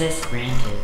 [0.00, 0.78] Access granted.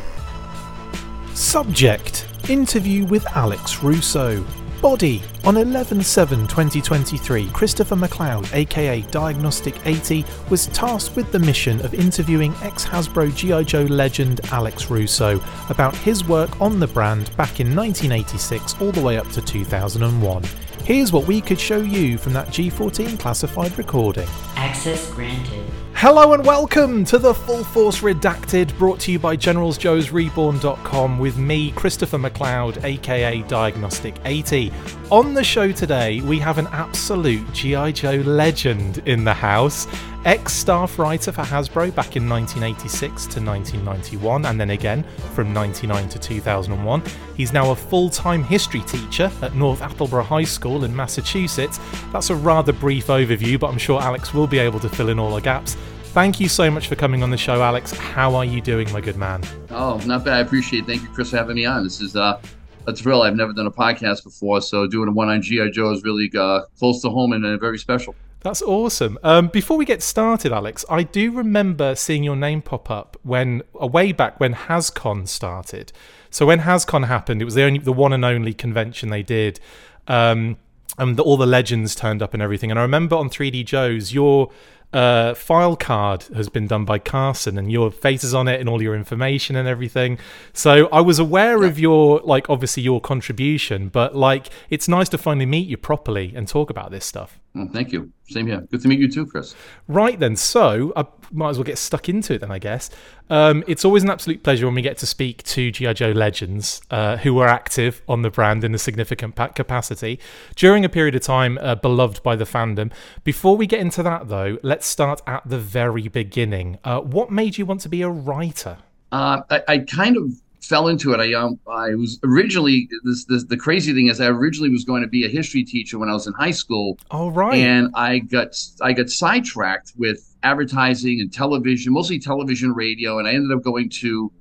[1.34, 4.44] Subject Interview with Alex Russo.
[4.82, 11.80] Body On 11 7 2023, Christopher McLeod, aka Diagnostik 80, was tasked with the mission
[11.80, 13.62] of interviewing ex Hasbro G.I.
[13.62, 15.40] Joe legend Alex Russo
[15.70, 20.44] about his work on the brand back in 1986 all the way up to 2001.
[20.84, 24.28] Here's what we could show you from that G14 classified recording.
[24.56, 25.72] Access granted.
[25.98, 31.70] Hello and welcome to the Full Force Redacted, brought to you by GeneralsJoesReborn.com with me,
[31.70, 34.70] Christopher McLeod, aka Diagnostik 80.
[35.10, 37.92] On the show today, we have an absolute G.I.
[37.92, 39.86] Joe legend in the house.
[40.26, 45.04] Ex staff writer for Hasbro back in 1986 to 1991, and then again
[45.36, 47.02] from 99 to 2001.
[47.36, 51.78] He's now a full time history teacher at North Attleboro High School in Massachusetts.
[52.12, 55.20] That's a rather brief overview, but I'm sure Alex will be able to fill in
[55.20, 55.76] all the gaps.
[56.06, 57.92] Thank you so much for coming on the show, Alex.
[57.96, 59.44] How are you doing, my good man?
[59.70, 60.34] Oh, not bad.
[60.34, 60.86] I appreciate it.
[60.86, 61.84] Thank you, Chris, for having me on.
[61.84, 62.40] This is uh,
[62.88, 63.22] a thrill.
[63.22, 65.70] I've never done a podcast before, so doing one on G.I.
[65.70, 68.16] Joe is really uh, close to home and uh, very special.
[68.46, 69.18] That's awesome.
[69.24, 73.62] Um, before we get started, Alex, I do remember seeing your name pop up when,
[73.74, 75.92] a way back when HasCon started.
[76.30, 79.58] So when HasCon happened, it was the only, the one and only convention they did.
[80.06, 80.58] Um,
[80.96, 82.70] and the, all the legends turned up and everything.
[82.70, 84.52] And I remember on 3D Joe's, your
[84.92, 88.68] uh, file card has been done by Carson, and your face is on it, and
[88.68, 90.18] all your information and everything.
[90.52, 91.68] So I was aware yeah.
[91.68, 96.32] of your, like, obviously your contribution, but like, it's nice to finally meet you properly
[96.36, 97.40] and talk about this stuff.
[97.72, 98.12] Thank you.
[98.28, 98.60] Same here.
[98.70, 99.54] Good to meet you too, Chris.
[99.88, 100.36] Right then.
[100.36, 102.90] So I might as well get stuck into it then, I guess.
[103.30, 105.92] Um, it's always an absolute pleasure when we get to speak to G.I.
[105.94, 110.20] Joe legends uh, who were active on the brand in a significant capacity
[110.54, 112.92] during a period of time uh, beloved by the fandom.
[113.24, 116.78] Before we get into that, though, let's start at the very beginning.
[116.84, 118.78] Uh, what made you want to be a writer?
[119.12, 120.32] Uh, I, I kind of
[120.66, 121.20] fell into it.
[121.20, 125.02] I um, I was originally this, this the crazy thing is I originally was going
[125.02, 126.98] to be a history teacher when I was in high school.
[127.10, 127.54] All right.
[127.54, 128.48] And I got
[128.80, 133.88] I got sidetracked with advertising and television, mostly television, radio, and I ended up going
[134.00, 134.32] to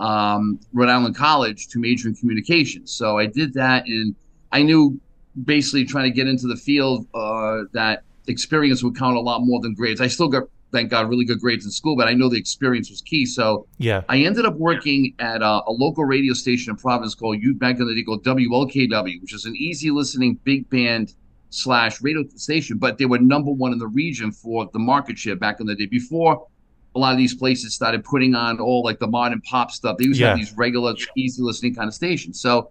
[0.00, 2.92] um, Rhode Island College to major in communications.
[2.92, 4.14] So I did that, and
[4.50, 5.00] I knew
[5.44, 9.60] basically trying to get into the field uh, that experience would count a lot more
[9.60, 10.00] than grades.
[10.00, 12.90] I still got thank God, really good grades in school, but I know the experience
[12.90, 13.26] was key.
[13.26, 17.42] So yeah, I ended up working at a, a local radio station in Providence called
[17.42, 21.14] U back in the day called WLKW, which is an easy listening big band
[21.50, 25.36] slash radio station, but they were number one in the region for the market share
[25.36, 25.86] back in the day.
[25.86, 26.46] Before
[26.94, 30.04] a lot of these places started putting on all like the modern pop stuff, they
[30.04, 30.26] used yeah.
[30.26, 32.40] to have these regular, easy listening kind of stations.
[32.40, 32.70] So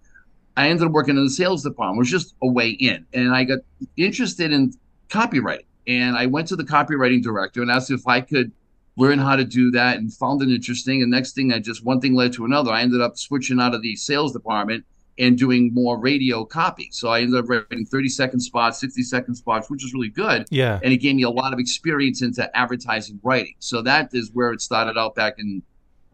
[0.56, 3.06] I ended up working in the sales department, which was just a way in.
[3.14, 3.60] And I got
[3.96, 4.72] interested in
[5.08, 5.64] copywriting.
[5.86, 8.52] And I went to the copywriting director and asked if I could
[8.96, 11.02] learn how to do that and found it interesting.
[11.02, 12.70] And next thing I just one thing led to another.
[12.70, 14.84] I ended up switching out of the sales department
[15.18, 16.88] and doing more radio copy.
[16.90, 20.46] So I ended up writing 30 second spots, 60 second spots, which is really good.
[20.50, 20.80] Yeah.
[20.82, 23.54] And it gave me a lot of experience into advertising writing.
[23.58, 25.62] So that is where it started out back in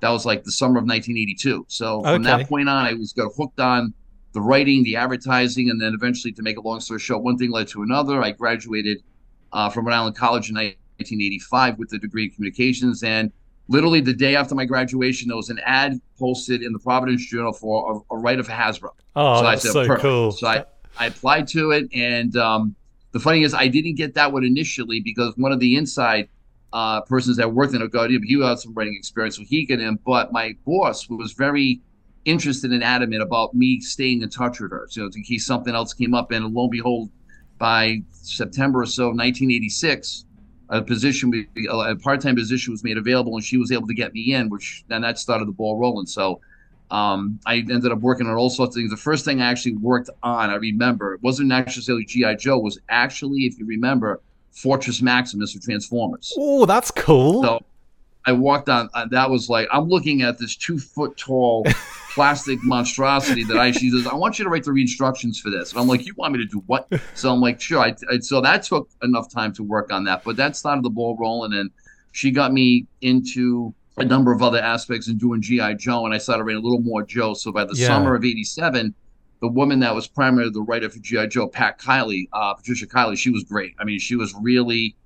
[0.00, 1.66] that was like the summer of 1982.
[1.68, 3.92] So from that point on, I was got hooked on
[4.32, 7.50] the writing, the advertising, and then eventually, to make a long story short, one thing
[7.50, 8.22] led to another.
[8.22, 9.02] I graduated
[9.52, 13.02] uh, from Rhode Island College in 1985 with a degree in communications.
[13.02, 13.32] And
[13.68, 17.52] literally the day after my graduation, there was an ad posted in the Providence Journal
[17.52, 18.90] for a, a writer for Hasbro.
[19.16, 20.02] Oh, so that's said, so Perfect.
[20.02, 20.32] cool.
[20.32, 20.64] So I,
[20.98, 21.88] I applied to it.
[21.94, 22.74] And um,
[23.12, 26.28] the funny is, I didn't get that one initially because one of the inside
[26.72, 29.80] uh, persons that worked in a Guardian, he had some writing experience, so he got
[29.80, 29.98] in.
[30.04, 31.80] But my boss was very
[32.24, 34.86] interested and adamant about me staying in touch with her.
[34.90, 37.10] So in case something else came up, and lo and behold,
[37.58, 40.24] by September or so, 1986,
[40.70, 44.34] a position, a part-time position was made available, and she was able to get me
[44.34, 46.06] in, which then that started the ball rolling.
[46.06, 46.40] So
[46.90, 48.90] um, I ended up working on all sorts of things.
[48.90, 52.78] The first thing I actually worked on, I remember, it wasn't necessarily GI Joe, was
[52.88, 54.20] actually, if you remember,
[54.52, 56.32] Fortress Maximus for Transformers.
[56.36, 57.42] Oh, that's cool.
[57.42, 57.60] So
[58.26, 58.90] I walked on.
[58.92, 61.64] Uh, that was like I'm looking at this two foot tall
[62.18, 63.70] plastic monstrosity that I.
[63.70, 66.14] She says, "I want you to write the instructions for this," and I'm like, "You
[66.16, 69.30] want me to do what?" So I'm like, "Sure." I, I, so that took enough
[69.30, 71.70] time to work on that, but that started the ball rolling, and
[72.10, 76.18] she got me into a number of other aspects and doing GI Joe, and I
[76.18, 77.34] started writing a little more Joe.
[77.34, 77.86] So by the yeah.
[77.86, 78.94] summer of '87
[79.40, 83.16] the woman that was primarily the writer for GI Joe, Pat Kiley, uh, Patricia Kiley,
[83.16, 83.72] she was great.
[83.78, 84.96] I mean, she was really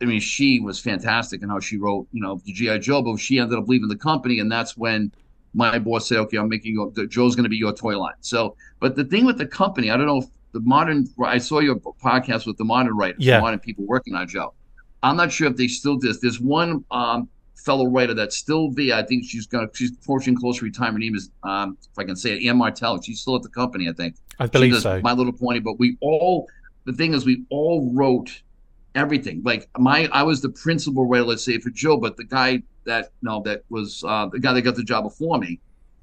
[0.00, 3.02] I mean, she was fantastic in how she wrote, you know, the GI Joe.
[3.02, 5.12] But she ended up leaving the company, and that's when
[5.54, 8.56] my boss said, "Okay, I'm making your Joe's going to be your toy line." So,
[8.80, 11.08] but the thing with the company, I don't know if the modern.
[11.24, 13.40] I saw your podcast with the modern writers, yeah.
[13.40, 14.54] modern people working on Joe.
[15.02, 16.20] I'm not sure if they still do this.
[16.20, 18.94] There's one um, fellow writer that's still there.
[18.94, 20.96] I think she's gonna she's approaching close to retirement.
[20.96, 23.00] Her name is um, if I can say it, Ann Martell.
[23.02, 24.16] She's still at the company, I think.
[24.38, 25.00] I believe so.
[25.02, 26.48] My Little Pony, but we all
[26.84, 28.42] the thing is we all wrote
[28.94, 29.42] everything.
[29.44, 33.10] Like my I was the principal writer, let's say for Joe, but the guy that
[33.22, 35.60] no that was uh, the guy that got the job before me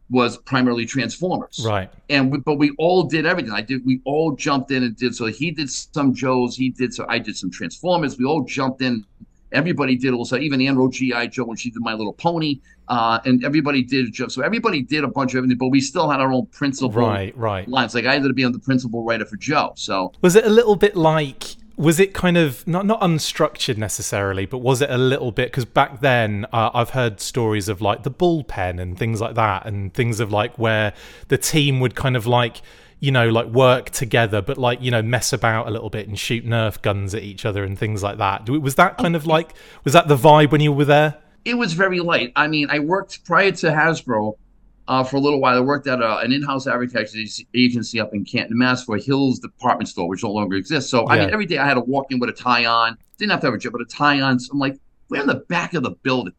[0.10, 1.64] was primarily Transformers.
[1.66, 1.90] Right.
[2.10, 3.54] And we, but we all did everything.
[3.54, 3.86] I did.
[3.86, 5.16] We all jumped in and did.
[5.16, 6.58] So he did some Joes.
[6.58, 6.94] He did.
[6.94, 8.18] So I did some Transformers.
[8.18, 9.06] We all jumped in.
[9.54, 10.38] Everybody did also.
[10.38, 12.60] Even Ann wrote GI Joe when she did My Little Pony.
[12.90, 14.12] Uh, and everybody did.
[14.12, 14.28] Joe.
[14.28, 15.58] So everybody did a bunch of everything.
[15.58, 17.66] But we still had our own principal Right, right.
[17.70, 17.96] lines.
[17.96, 19.72] Like I ended up being the principal writer for Joe.
[19.78, 21.56] So Was it a little bit like?
[21.78, 25.48] Was it kind of not not unstructured necessarily, but was it a little bit?
[25.48, 29.66] Because back then, uh, I've heard stories of like the bullpen and things like that,
[29.66, 30.94] and things of like where
[31.30, 32.62] the team would kind of like
[33.00, 36.20] you know like work together, but like you know mess about a little bit and
[36.20, 38.50] shoot Nerf guns at each other and things like that.
[38.50, 39.54] Was that kind of like
[39.84, 41.18] was that the vibe when you were there?
[41.46, 42.32] it was very light.
[42.36, 44.38] I mean, I worked prior to Hasbro
[44.88, 45.58] uh, for a little while.
[45.58, 49.90] I worked at a, an in-house advertising agency up in Canton, Mass, for Hills department
[49.90, 50.90] store, which no longer exists.
[50.90, 52.98] So I mean, every day I had to walk in with a tie on.
[53.18, 54.40] Didn't have to have a job, but a tie on.
[54.40, 54.78] So I'm like,
[55.10, 56.34] we're in the back of the building.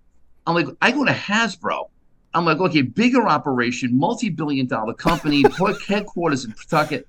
[0.47, 1.89] I'm like, I go to Hasbro.
[2.35, 5.45] I'm like, okay, bigger operation, multi-billion dollar company,
[5.87, 7.07] headquarters in Pawtucket.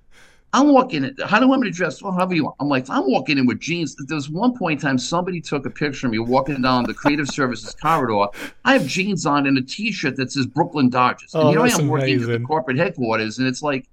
[0.55, 1.15] I'm walking in.
[1.25, 2.01] How do I want me to dress?
[2.01, 2.55] Well, however you want.
[2.59, 3.95] I'm like, I'm walking in with jeans.
[3.95, 6.93] There was one point in time somebody took a picture of me walking down the
[6.93, 8.27] creative services corridor.
[8.63, 11.31] I have jeans on and a T-shirt that says Brooklyn Dodgers.
[11.33, 13.87] Oh, and here I that's am working at the corporate headquarters, and it's like,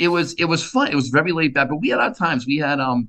[0.00, 0.88] it was it was fun.
[0.88, 2.46] It was very laid back, but we had our times.
[2.46, 3.08] We had um,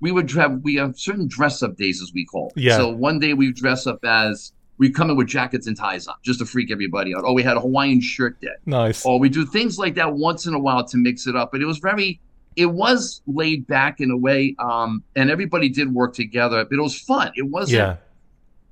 [0.00, 2.52] we would have we have certain dress up days as we call.
[2.56, 2.62] it.
[2.62, 2.76] Yeah.
[2.78, 6.14] So one day we dress up as we come in with jackets and ties on
[6.22, 7.24] just to freak everybody out.
[7.26, 9.04] Oh, we had a Hawaiian shirt day Nice.
[9.04, 11.50] or we do things like that once in a while to mix it up.
[11.50, 12.20] But it was very,
[12.58, 16.64] it was laid back in a way, um, and everybody did work together.
[16.64, 17.30] But it was fun.
[17.36, 17.78] It wasn't.
[17.78, 17.96] Yeah.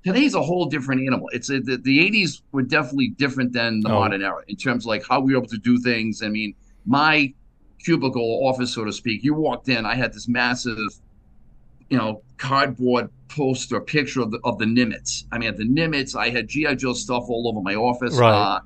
[0.04, 1.28] Today's a whole different animal.
[1.32, 4.00] It's a, the, the '80s were definitely different than the Oh.
[4.00, 6.22] modern era in terms of like how we were able to do things.
[6.22, 6.54] I mean,
[6.84, 7.32] my
[7.84, 10.78] cubicle office, so to speak, you walked in, I had this massive,
[11.90, 15.24] you know, cardboard poster picture of the of the Nimitz.
[15.32, 16.14] I mean, the Nimitz.
[16.16, 18.16] I had GI Joe stuff all over my office.
[18.16, 18.32] Right.
[18.32, 18.60] Uh,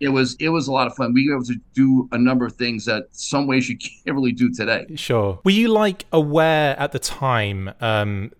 [0.00, 1.12] it was it was a lot of fun.
[1.12, 4.32] We were able to do a number of things that some ways you can't really
[4.32, 4.86] do today.
[4.96, 5.40] Sure.
[5.44, 8.32] Were you like aware at the time um,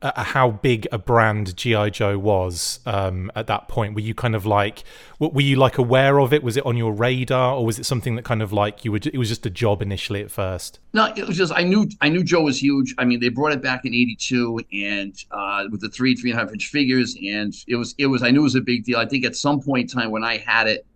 [0.00, 3.94] uh, how big a brand GI Joe was um, at that point?
[3.94, 4.82] Were you kind of like,
[5.18, 6.42] were you like aware of it?
[6.42, 8.98] Was it on your radar, or was it something that kind of like you were?
[9.02, 10.80] It was just a job initially at first.
[10.94, 12.94] No, it was just I knew I knew Joe was huge.
[12.98, 16.40] I mean, they brought it back in '82 and uh, with the three three and
[16.40, 18.84] a half inch figures, and it was it was I knew it was a big
[18.84, 18.98] deal.
[18.98, 20.86] I think at some point in time when I had it,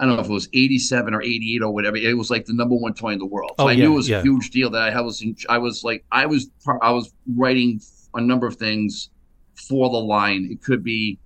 [0.00, 2.52] I don't know if it was '87 or '88 or whatever, it was like the
[2.54, 3.52] number one toy in the world.
[3.58, 4.18] So Oh, I yeah, knew it was yeah.
[4.18, 6.50] a huge deal that I was in, I was like I was
[6.82, 7.80] I was writing
[8.14, 9.10] a number of things
[9.54, 10.48] for the line.
[10.50, 11.18] It could be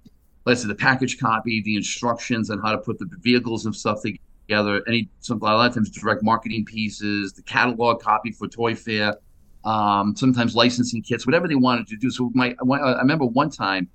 [0.45, 4.01] let's say the package copy, the instructions on how to put the vehicles and stuff
[4.03, 4.83] together.
[4.89, 9.17] Any some a lot of times direct marketing pieces, the catalog copy for Toy Fair,
[9.65, 12.11] um, sometimes licensing kits, whatever they wanted to do.
[12.11, 13.89] So my I remember one time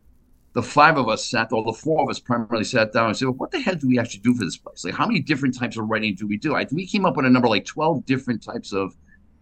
[0.57, 3.25] the five of us sat, or the four of us primarily sat down and said,
[3.25, 4.83] well, "What the hell do we actually do for this place?
[4.83, 7.27] Like, how many different types of writing do we do?" I we came up with
[7.27, 8.97] a number like twelve different types of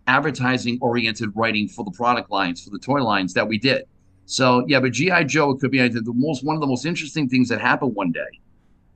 [0.07, 3.85] advertising-oriented writing for the product lines, for the toy lines that we did.
[4.25, 7.47] So yeah, but GI Joe could be the most one of the most interesting things
[7.47, 8.41] that happened one day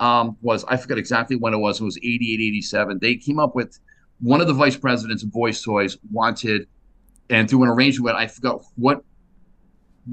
[0.01, 1.79] um, was I forgot exactly when it was.
[1.79, 2.99] It was 88, 87.
[2.99, 3.79] They came up with
[4.19, 6.67] one of the vice presidents of Boys Toys wanted,
[7.29, 9.05] and through an arrangement, I forgot what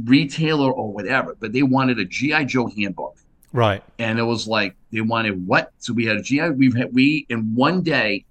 [0.05, 3.17] retailer or whatever, but they wanted a GI Joe handbook,
[3.53, 3.83] Right.
[3.99, 5.73] and it was like they wanted what?
[5.79, 6.51] So we had a GI.
[6.51, 8.25] We've had we in one day.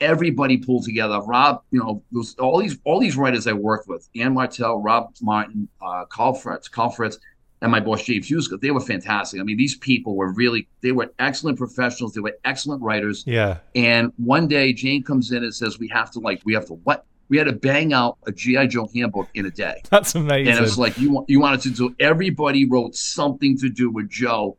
[0.00, 1.20] Everybody pulled together.
[1.20, 5.14] Rob, you know, those, all these all these writers I worked with: Ann Martell, Rob
[5.22, 7.18] Martin, uh, Carl Fritz, Carl Fritz,
[7.62, 8.60] and my boss James Huska.
[8.60, 9.40] They were fantastic.
[9.40, 12.12] I mean, these people were really they were excellent professionals.
[12.12, 13.22] They were excellent writers.
[13.26, 13.58] Yeah.
[13.76, 16.74] And one day Jane comes in and says, "We have to like we have to
[16.74, 17.06] what?
[17.28, 20.48] We had to bang out a GI Joe handbook in a day." That's amazing.
[20.48, 21.94] And it was like you want you wanted to do.
[22.00, 24.56] Everybody wrote something to do with Joe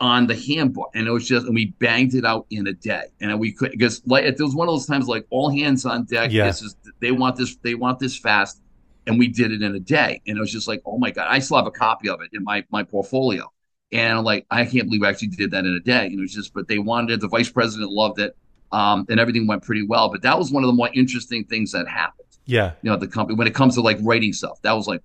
[0.00, 3.04] on the handbook, and it was just and we banged it out in a day.
[3.20, 6.04] And we could because like it was one of those times like all hands on
[6.04, 6.30] deck.
[6.32, 6.46] Yeah.
[6.46, 8.60] This is they want this they want this fast,
[9.06, 10.20] and we did it in a day.
[10.26, 12.30] And it was just like oh my god, I still have a copy of it
[12.32, 13.50] in my my portfolio.
[13.90, 16.06] And I'm like I can't believe we actually did that in a day.
[16.06, 17.20] And it was just but they wanted it.
[17.20, 18.36] The vice president loved it.
[18.70, 20.10] Um, and everything went pretty well.
[20.10, 22.72] But that was one of the more interesting things that happened yeah.
[22.82, 25.02] you know the company when it comes to like writing stuff that was like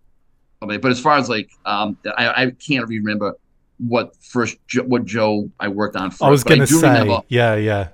[0.62, 3.36] I mean, but as far as like um I, I can't remember
[3.78, 6.76] what first what joe i worked on first I was gonna say.
[6.76, 7.56] remember Yeah.
[7.56, 7.90] Yeah.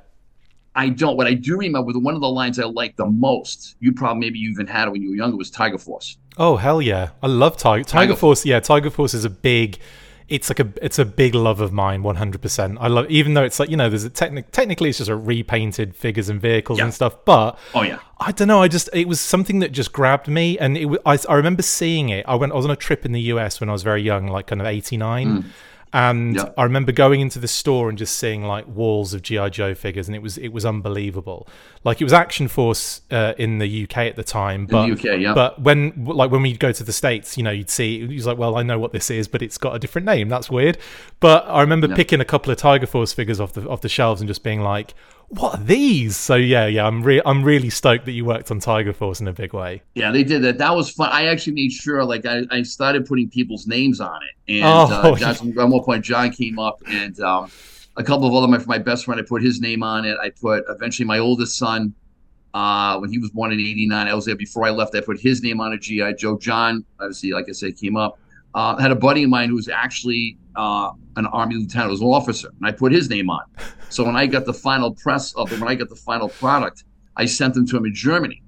[0.76, 3.76] i don't what i do remember the one of the lines i liked the most
[3.80, 6.56] you probably maybe you even had it when you were younger was tiger force Oh
[6.56, 7.10] hell yeah!
[7.22, 8.46] I love Tiger Tiger Tiger Force.
[8.46, 9.78] Yeah, Tiger Force is a big.
[10.30, 13.60] It's like a it's a big love of mine 100% i love even though it's
[13.60, 16.86] like you know there's a technic technically it's just a repainted figures and vehicles Yeah.
[16.86, 18.00] and stuff but Oh yeah.
[18.22, 18.62] I don't know.
[18.62, 20.90] I just it was something that just grabbed me, and it.
[21.06, 22.26] I, I remember seeing it.
[22.28, 22.52] I went.
[22.52, 24.60] I was on a trip in the US when I was very young, like kind
[24.60, 25.46] of eighty nine, mm.
[25.92, 26.50] And Yeah.
[26.58, 30.08] I remember going into the store and just seeing like walls of GI Joe figures,
[30.08, 31.48] and it was it was unbelievable.
[31.84, 35.34] Like it was Action Force uh, in the UK at the time, but UK, yeah.
[35.34, 38.28] but when like when we'd go to the states, you know, you'd see he was
[38.28, 40.30] like, well, I know what this is, but it's got a different name.
[40.30, 40.78] That's weird.
[41.20, 44.22] But I remember picking a couple of Tiger Force figures off the off the shelves
[44.22, 44.94] and just being like,
[45.30, 46.16] what are these?
[46.18, 49.28] So yeah, yeah, I'm re- I'm really stoked that you worked on Tiger Force in
[49.28, 49.82] a big way.
[49.94, 50.58] Yeah, they did that.
[50.58, 51.10] That was fun.
[51.12, 54.54] I actually made sure, like, I, I started putting people's names on it.
[54.62, 57.52] And Oh, uh, John, at one point, John came up, and um,
[57.96, 60.18] a couple of other my my best friend, I put his name on it.
[60.20, 61.94] I put eventually my oldest son,
[62.54, 64.08] uh, when he was born in '89.
[64.08, 64.96] I was there before I left.
[64.96, 66.38] I put his name on a GI Joe.
[66.38, 68.18] John, obviously, like I said, came up.
[68.56, 72.08] Uh, had a buddy of mine who was actually uh, an army lieutenant, was an
[72.08, 73.44] officer, and I put his name on.
[73.92, 76.84] So when I got the final press of it, when I got the final product,
[77.16, 78.44] I sent them to him in Germany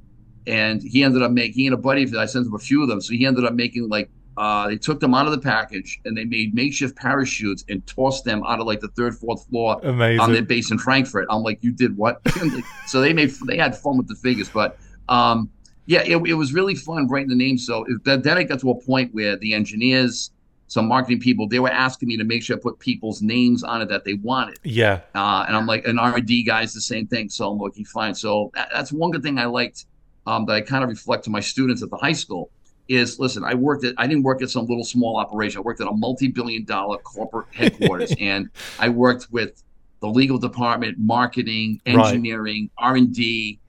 [0.47, 2.59] and he ended up making he and a buddy of his, I sent him a
[2.59, 3.01] few of them.
[3.01, 6.17] So he ended up making like uh, they took them out of the package and
[6.17, 10.19] they made makeshift parachutes and tossed them out of like the third, fourth floor Amazing.
[10.19, 11.27] on their base in Frankfurt.
[11.29, 12.21] I'm like, you did what?
[12.87, 14.77] so they made they had fun with the figures, but
[15.09, 15.49] um,
[15.85, 17.65] yeah, it, it was really fun writing the names.
[17.65, 20.31] So it, then I got to a point where the engineers,
[20.67, 23.81] some marketing people, they were asking me to make sure I put people's names on
[23.81, 24.57] it that they wanted.
[24.63, 27.29] yeah, Uh, and I'm like, an R&D guy's the same thing.
[27.29, 28.15] So I'm looking fine.
[28.15, 29.85] So that, that's one good thing I liked
[30.27, 32.51] um, that I kind of reflect to my students at the high school
[32.87, 35.57] is listen, I worked at, I didn't work at some little small operation.
[35.59, 39.63] I worked at a multi-billion dollar corporate headquarters and I worked with
[40.01, 41.95] the legal department, marketing, Right.
[41.95, 43.59] engineering, R&D,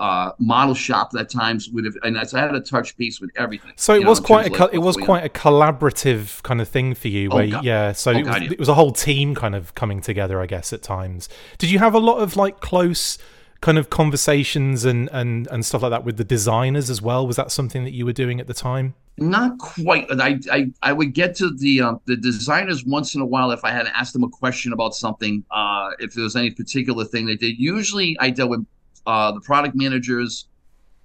[0.00, 3.72] uh, model shop at times would have, and I had a touch piece with everything.
[3.76, 6.60] So it you know, was quite a co- like, it was quite a collaborative kind
[6.60, 7.64] of thing for you, Oh, where God.
[7.64, 7.92] yeah.
[7.92, 8.50] So Oh, it, was, God, yeah.
[8.52, 11.28] it was a whole team kind of coming together, I guess, at times.
[11.58, 13.18] Did you have a lot of like close
[13.60, 17.26] kind of conversations and and and stuff like that with the designers as well?
[17.26, 18.94] Was that something that you were doing at the time?
[19.18, 20.06] Not quite.
[20.18, 23.62] I, I, I would get to the um, the designers once in a while if
[23.64, 25.44] I had to ask them a question about something.
[25.50, 27.58] Uh, if there was any particular thing they did.
[27.58, 28.64] Usually, I dealt with
[29.06, 30.46] uh, the product managers,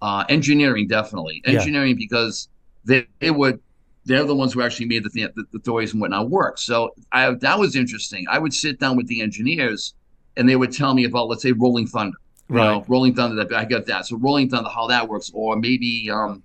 [0.02, 1.54] uh, engineering definitely Yeah.
[1.60, 2.48] engineering because
[2.86, 3.60] they, they would
[4.08, 6.60] they're the ones who actually made the, th- the toys and whatnot work.
[6.60, 8.28] So I, that was interesting.
[8.30, 9.96] I would sit down with the engineers
[10.38, 12.18] and they would tell me about let's say Rolling Thunder.
[12.50, 12.90] You know, Right.
[12.90, 13.44] Rolling Thunder.
[13.44, 14.06] That I got that.
[14.06, 16.44] So Rolling Thunder, how that works, or maybe um,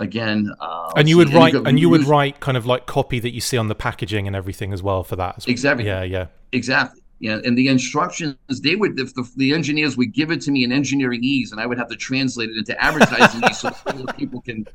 [0.00, 0.50] again.
[0.58, 3.34] Uh, And you would see, write and you would write kind of like copy that
[3.34, 5.34] you see on the packaging and everything as well for that.
[5.36, 5.52] as well.
[5.52, 5.84] Exactly.
[5.84, 6.26] Yeah, yeah.
[6.52, 7.02] Exactly.
[7.18, 10.64] Yeah, and the instructions they would if the, the engineers would give it to me
[10.64, 14.12] in engineering ease, and I would have to translate it into advertising ease so regular
[14.12, 14.66] people can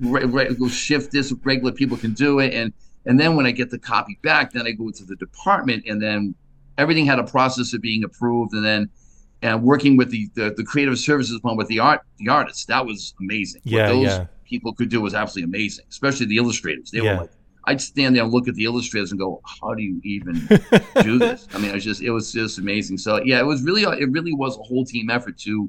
[0.00, 1.32] re- re- shift this.
[1.42, 2.72] Regular people can do it, and
[3.06, 6.02] and then when I get the copy back, then I go to the department, and
[6.02, 6.34] then
[6.76, 8.90] everything had a process of being approved, and then
[9.40, 12.84] and working with the the, the creative services one with the art the artists that
[12.84, 13.62] was amazing.
[13.64, 14.26] Yeah, what those yeah.
[14.44, 16.90] people could do was absolutely amazing, especially the illustrators.
[16.90, 17.14] They Yeah.
[17.14, 17.30] were like.
[17.66, 20.34] I'd stand there and look at the illustrators and go, "How do you even
[21.02, 22.98] do this?" I mean, it was just it was just amazing.
[22.98, 25.68] So yeah, it was really it really was a whole team effort to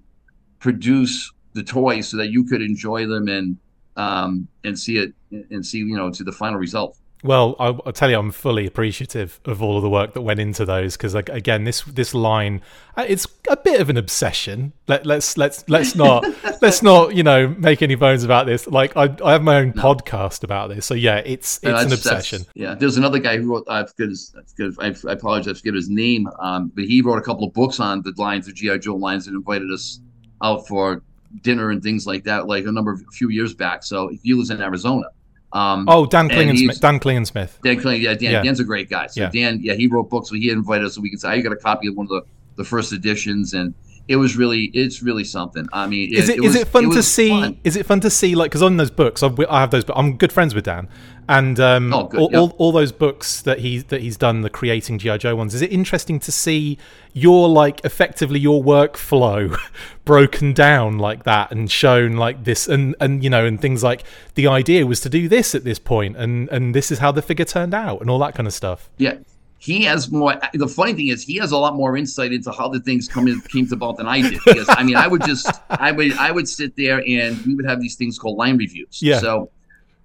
[0.59, 3.57] produce the toys so that you could enjoy them and
[3.95, 5.13] um and see it
[5.49, 6.97] and see you know to the final result.
[7.27, 10.39] Well, I, I'll tell you, I'm fully appreciative of all of the work that went
[10.39, 12.61] into those because, like, again, this this line,
[12.95, 14.71] uh, it's a bit of an obsession.
[14.87, 16.25] Let, let's let's let's not
[16.61, 18.65] let's not you know make any bones about this.
[18.65, 22.41] Like, I I have my own podcast about this, so yeah, it's it's an obsession.
[22.55, 23.65] Yeah, there's another guy who wrote.
[23.67, 24.33] I forget his.
[24.37, 26.29] I, forget his- I, I apologize, I forget his name.
[26.39, 29.27] Um, but he wrote a couple of books on the lines of GI Joe lines
[29.27, 29.99] and invited us
[30.41, 31.03] out for
[31.41, 33.83] dinner and things like that, like a number of a few years back.
[33.83, 35.07] So he lives in Arizona.
[35.53, 36.79] Um, Oh, Dan Klingensmith.
[36.81, 37.61] Dan Klingensmith.
[37.63, 38.43] Dan Clay, yeah, Dan, Yeah.
[38.43, 39.07] Dan's a great guy.
[39.07, 39.29] So Yeah.
[39.29, 41.53] Dan, yeah, he wrote books, so he invited us so we could say, I got
[41.53, 42.21] a copy of one of the,
[42.57, 43.73] the first editions, and
[44.07, 45.67] it was really, it's really something.
[45.73, 47.29] I mean, Is it is was- it fun to see?
[47.29, 47.57] fun.
[47.63, 48.35] Is it fun to see?
[48.35, 49.83] Like, because on those books, I've, I have those.
[49.85, 50.87] But I'm good friends with Dan,
[51.27, 52.39] and um, Oh, good, all, yeah.
[52.39, 55.53] all all those books that he that he's done, the creating GI Joe ones.
[55.53, 56.77] Is it interesting to see
[57.13, 59.57] your like effectively your workflow
[60.05, 64.03] broken down like that and shown like this, and and you know, and things like
[64.35, 67.21] the idea was to do this at this point, and and this is how the
[67.21, 68.89] figure turned out, and all that kind of stuff.
[68.97, 69.15] Yeah.
[69.59, 70.35] He has more.
[70.53, 73.27] The funny thing is, he has a lot more insight into how the things come
[73.27, 74.39] in, came to about than I did.
[74.45, 77.65] Because I mean, I would just, I would, I would sit there and we would
[77.65, 79.01] have these things called line reviews.
[79.01, 79.19] Yeah.
[79.19, 79.49] So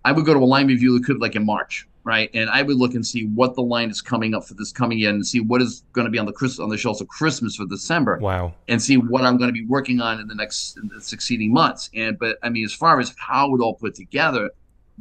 [0.04, 2.30] I would go to a line review that could like in March, right?
[2.32, 4.98] And I would look and see what the line is coming up for this coming
[4.98, 7.08] year, and see what is going to be on the Chris on the shelves of
[7.08, 8.18] Christmas for December.
[8.18, 8.54] Wow.
[8.68, 11.52] and see what I'm going to be working on in the next in the succeeding
[11.52, 11.90] months.
[11.94, 14.50] And but I mean, as far as how it all put together,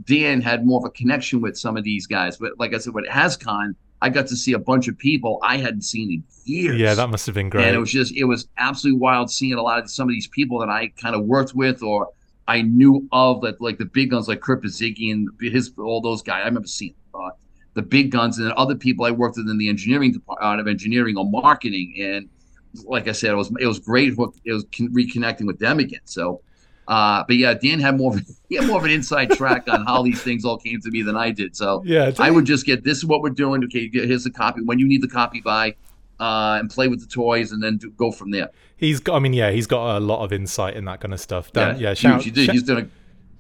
[0.06, 2.38] Dan had more of a connection with some of these guys.
[2.38, 5.58] But like I said, with HasCon, I got to see a bunch of people I
[5.58, 6.78] hadn't seen in years.
[6.78, 7.68] Yeah, that must have been great.
[7.68, 10.28] And it was just it was absolutely wild seeing a lot of some of these
[10.28, 12.10] people that I kind of worked with or
[12.48, 16.22] I knew of that like the big guns like Kirk Bozigian and his all those
[16.22, 16.42] guys.
[16.44, 17.30] I remember seeing uh,
[17.76, 20.68] the big guns and then other people I worked with in the engineering department of
[20.68, 21.94] engineering or marketing.
[22.00, 22.30] And
[22.86, 24.14] like I said, it was it was great.
[24.46, 26.02] It was reconnecting with them again.
[26.06, 26.42] So
[26.88, 29.86] uh, but yeah, Dan had more of, he had more of an inside track on
[29.86, 31.56] how these things all came to me than I did.
[31.56, 33.64] So yeah, I would just get this is what we're doing.
[33.66, 34.62] Okay, here's the copy.
[34.62, 35.76] When you need the copy by,
[36.20, 38.50] uh, and play with the toys, and then do, go from there.
[38.78, 39.16] He's got.
[39.16, 41.52] I mean, yeah, he's got a lot of insight in that kind of stuff.
[41.52, 42.26] Dan, yeah, yeah, shout, huge.
[42.26, 42.88] He did, he's done a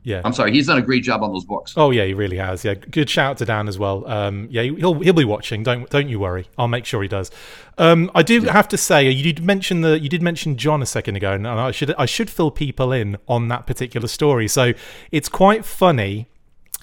[0.03, 0.51] yeah, I'm sorry.
[0.51, 1.73] He's done a great job on those books.
[1.77, 2.65] Oh yeah, he really has.
[2.65, 4.07] Yeah, good shout to Dan as well.
[4.07, 5.61] Um, yeah, he'll he'll be watching.
[5.61, 6.47] Don't don't you worry.
[6.57, 7.29] I'll make sure he does.
[7.77, 8.51] Um, I do yeah.
[8.51, 11.47] have to say, you did mention the you did mention John a second ago, and
[11.47, 14.47] I should I should fill people in on that particular story.
[14.47, 14.73] So
[15.11, 16.27] it's quite funny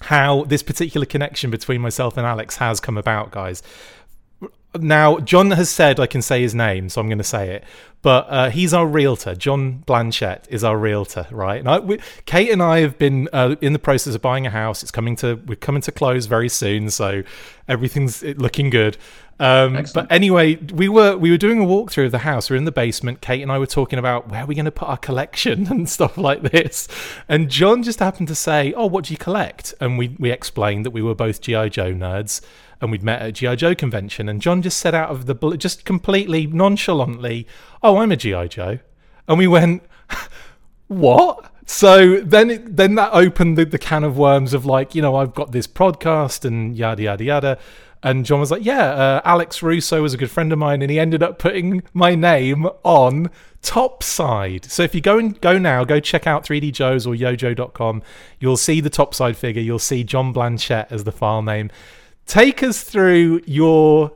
[0.03, 3.61] how this particular connection between myself and Alex has come about, guys
[4.77, 7.63] now John has said I can say his name, so I'm going to say it.
[8.01, 9.35] But uh, he's our realtor.
[9.35, 11.59] John Blanchette is our realtor, right?
[11.59, 14.49] And I, we, Kate and I have been uh, in the process of buying a
[14.49, 14.83] house.
[14.83, 17.23] It's coming to we're coming to close very soon, so
[17.67, 18.97] everything's looking good.
[19.41, 22.49] Um, but anyway, we were we were doing a walkthrough of the house.
[22.49, 23.21] We are in the basement.
[23.21, 25.89] Kate and I were talking about where are we going to put our collection and
[25.89, 26.87] stuff like this.
[27.27, 30.85] And John just happened to say, "Oh, what do you collect?" And we we explained
[30.85, 32.41] that we were both GI Joe nerds
[32.81, 35.35] and we'd met at a GI Joe convention, and John just said out of the
[35.57, 37.47] just completely nonchalantly,
[37.83, 38.79] "Oh, I'm a GI Joe,"
[39.27, 39.83] and we went,
[40.87, 45.03] "What?" So then, it, then that opened the, the can of worms of like, you
[45.03, 47.59] know, I've got this podcast and yada yada yada.
[48.01, 50.89] And John was like, "Yeah, uh, Alex Russo was a good friend of mine, and
[50.89, 53.29] he ended up putting my name on
[53.61, 54.65] Topside.
[54.65, 58.01] So if you go and go now, go check out 3D Joes or YoJoe.com.
[58.39, 59.61] You'll see the Topside figure.
[59.61, 61.69] You'll see John Blanchette as the file name
[62.29, 64.11] take us through your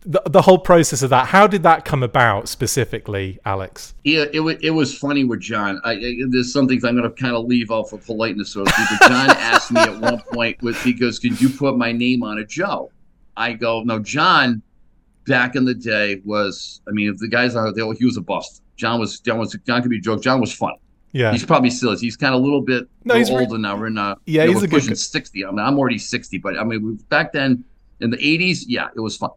[0.00, 1.26] the, the whole process of that.
[1.26, 3.94] How did that come about specifically alex?
[4.02, 5.80] Yeah it, it was funny with john.
[5.84, 8.64] I, I, there's some things i'm going to kind of leave off for politeness so
[8.64, 12.22] but john asked me at one point with he goes could you put my name
[12.22, 12.90] on a joe?
[13.36, 14.62] I go no john
[15.26, 18.22] back in the day was i mean if the guys are there he was a
[18.22, 18.62] bust.
[18.76, 20.22] John was john was john could be a joke.
[20.22, 20.80] John was funny
[21.12, 22.00] yeah, he's probably still is.
[22.00, 23.76] He's kind of a little bit no, he's older re- now.
[23.76, 24.98] We're in uh, yeah, you know, he's a pushing good...
[24.98, 25.44] sixty.
[25.44, 27.64] I mean, I'm already sixty, but I mean, back then
[28.00, 29.30] in the '80s, yeah, it was fun.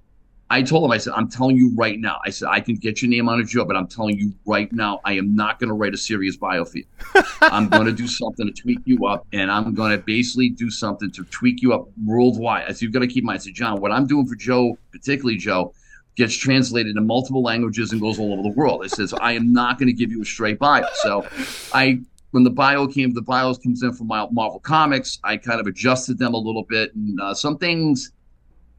[0.52, 2.20] I told him, I said, I'm telling you right now.
[2.26, 4.70] I said, I can get your name on a job, but I'm telling you right
[4.74, 6.86] now, I am not going to write a serious bio for you.
[7.42, 10.70] I'm going to do something to tweak you up, and I'm going to basically do
[10.70, 12.66] something to tweak you up worldwide.
[12.66, 13.36] I said, you've got to keep my.
[13.36, 15.74] I said, John, what I'm doing for Joe, particularly Joe,
[16.16, 18.84] gets translated in multiple languages and goes all over the world.
[18.86, 20.86] It says, I am not going to give you a straight bio.
[21.02, 21.26] So
[21.74, 25.20] I when the bio came, the bios comes in from Marvel Comics.
[25.24, 28.12] I kind of adjusted them a little bit, and uh, some things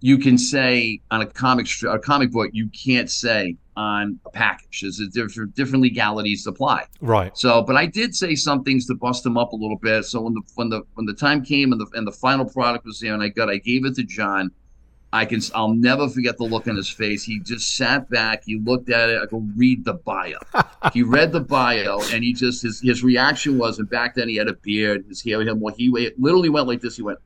[0.00, 4.80] you can say on a comic a comic book you can't say on a package.
[4.82, 6.86] There's a different different legalities apply.
[7.00, 7.36] Right.
[7.38, 10.04] So, but I did say some things to bust them up a little bit.
[10.04, 12.84] So when the when the when the time came and the and the final product
[12.84, 14.50] was there, and I got I gave it to John
[15.12, 17.22] I can I'll never forget the look on his face.
[17.22, 20.38] He just sat back, he looked at it, I go, read the bio.
[20.92, 24.36] he read the bio and he just his his reaction was and back then he
[24.36, 26.96] had a beard, his hair him well, he literally went like this.
[26.96, 27.18] He went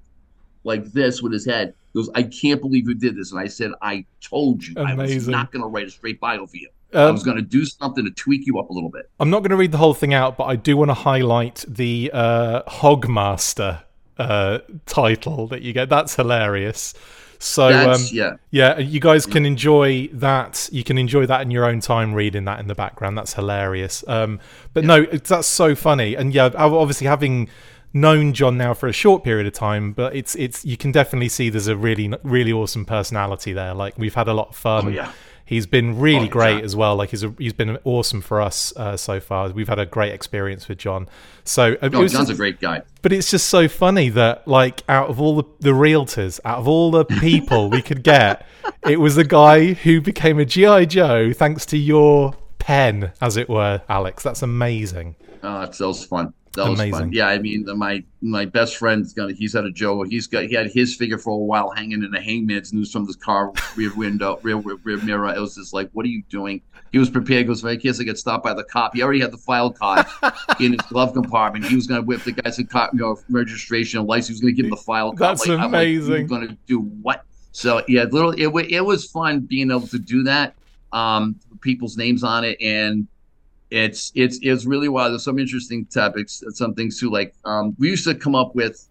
[0.64, 1.74] like this with his head.
[1.92, 3.30] He goes, I can't believe you did this.
[3.30, 4.98] And I said, I told you Amazing.
[4.98, 6.68] I was not gonna write a straight bio for you.
[6.92, 9.10] Um, I was going to do something to tweak you up a little bit.
[9.18, 11.64] I'm not going to read the whole thing out, but I do want to highlight
[11.66, 13.82] the uh, Hogmaster
[14.18, 15.88] uh, title that you get.
[15.88, 16.94] That's hilarious.
[17.38, 20.68] So um, yeah, yeah, you guys can enjoy that.
[20.72, 23.16] You can enjoy that in your own time, reading that in the background.
[23.16, 24.04] That's hilarious.
[24.06, 24.40] Um,
[24.72, 24.88] but yeah.
[24.88, 26.14] no, that's so funny.
[26.14, 27.48] And yeah, obviously having
[27.92, 31.28] known John now for a short period of time, but it's it's you can definitely
[31.28, 33.74] see there's a really really awesome personality there.
[33.74, 34.86] Like we've had a lot of fun.
[34.86, 35.12] Oh, yeah.
[35.46, 36.96] He's been really oh, great as well.
[36.96, 39.48] Like he's a, he's been awesome for us uh, so far.
[39.50, 41.08] We've had a great experience with John.
[41.44, 42.82] So uh, oh, John's just, a great guy.
[43.00, 46.66] But it's just so funny that like out of all the, the realtors, out of
[46.66, 48.44] all the people we could get,
[48.84, 53.48] it was the guy who became a GI Joe thanks to your pen, as it
[53.48, 54.24] were, Alex.
[54.24, 55.14] That's amazing.
[55.44, 56.34] Oh, that was fun.
[56.56, 57.12] That was fun.
[57.12, 59.32] Yeah, I mean, my my best friend's gonna.
[59.32, 60.02] He's had a Joe.
[60.02, 63.06] He's got he had his figure for a while hanging in a hangman's noose from
[63.06, 65.34] his car rear window, rear, rear, rear mirror.
[65.34, 66.62] It was just like, what are you doing?
[66.92, 67.40] He was prepared.
[67.40, 68.94] He goes, in case I get stopped by the cop.
[68.94, 70.06] He already had the file card
[70.60, 71.66] in his glove compartment.
[71.66, 74.28] He was gonna whip the guy's cop, you know, registration and license.
[74.28, 75.38] He was gonna give him the file card.
[75.38, 76.10] That's like, amazing.
[76.10, 77.24] Like, You're gonna do what?
[77.52, 80.54] So yeah, little it it was fun being able to do that.
[80.92, 83.08] Um, people's names on it and
[83.70, 85.12] it's it's it's really wild.
[85.12, 87.10] There's some interesting topics, some things too.
[87.10, 88.88] Like um, we used to come up with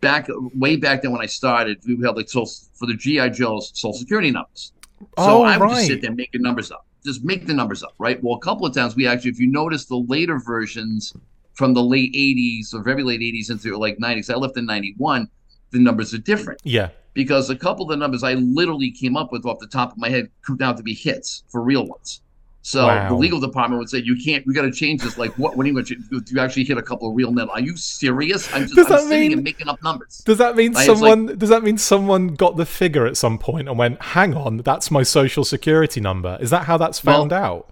[0.00, 3.70] back way back then when I started, we had like so for the GI Joe's
[3.74, 4.72] Social Security numbers.
[5.00, 5.86] So Oh, I would just right.
[5.86, 8.22] sit there making numbers up, just make the numbers up, right?
[8.22, 11.12] Well, a couple of times we actually, if you notice the later versions
[11.54, 15.28] from the late '80s or very late '80s into like '90s, I left in '91.
[15.70, 16.88] The numbers are different Yeah.
[17.14, 19.98] because a couple of the numbers I literally came up with off the top of
[19.98, 22.22] my head come down to be hits for real ones.
[22.62, 23.08] So Wow.
[23.08, 24.46] the legal department would say you can't.
[24.46, 25.16] We got to change this.
[25.16, 25.56] Like, what?
[25.56, 25.82] When you?
[25.82, 25.96] Do
[26.28, 27.54] you actually hit a couple of real numbers?
[27.54, 28.52] Are you serious?
[28.52, 30.18] I'm just Does I'm that sitting and making up numbers.
[30.26, 31.38] Does that mean it's like- someone?
[31.38, 34.90] does that mean someone got the figure at some point and went, "Hang on, that's
[34.90, 36.36] my social security number"?
[36.40, 37.70] Is that how that's Well, found out?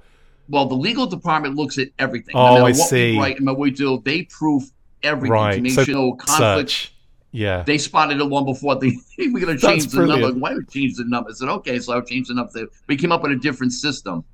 [0.48, 2.35] Well, the legal department looks at everything.
[2.35, 3.18] Oh, no I see.
[3.18, 4.64] Write and what we do, they proof
[5.03, 5.70] everything Right.
[5.70, 6.70] So conflict.
[6.70, 6.94] search.
[7.31, 7.62] Yeah.
[7.62, 10.33] They spotted it long before they we're going to That's change the number.
[10.33, 11.29] Why would change the number?
[11.29, 12.66] I said, okay, so I'll change the number.
[12.87, 14.24] We came up with a different system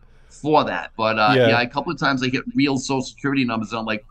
[0.44, 0.92] for that.
[0.96, 1.48] But uh, Yeah.
[1.48, 1.61] yeah.
[1.62, 4.04] a couple of times I hit real social security numbers, and I'm like,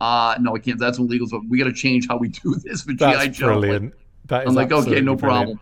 [0.00, 0.78] uh, no, I can't.
[0.80, 1.28] That's illegal.
[1.28, 3.14] So we got to change how we do this for GI Joe.
[3.14, 3.94] Like, brilliant.
[4.26, 5.20] That is I'm like, okay, no brilliant.
[5.20, 5.60] problem.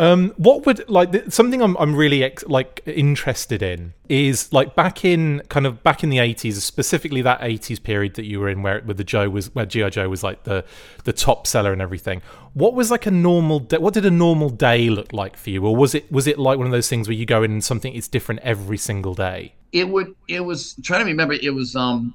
[0.00, 4.74] Um, what would like th- something I'm I'm really ex- like interested in is like
[4.74, 8.48] back in kind of back in the 80s, specifically that 80s period that you were
[8.48, 10.64] in, where where the Joe was where GI Joe was like the
[11.04, 12.22] the top seller and everything.
[12.54, 13.78] What was like a normal day?
[13.78, 16.56] What did a normal day look like for you, or was it was it like
[16.56, 19.54] one of those things where you go in and something is different every single day?
[19.72, 22.14] it would it was trying to remember it was um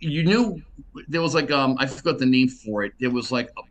[0.00, 0.62] you knew
[1.08, 3.62] there was like um i forgot the name for it there was like a,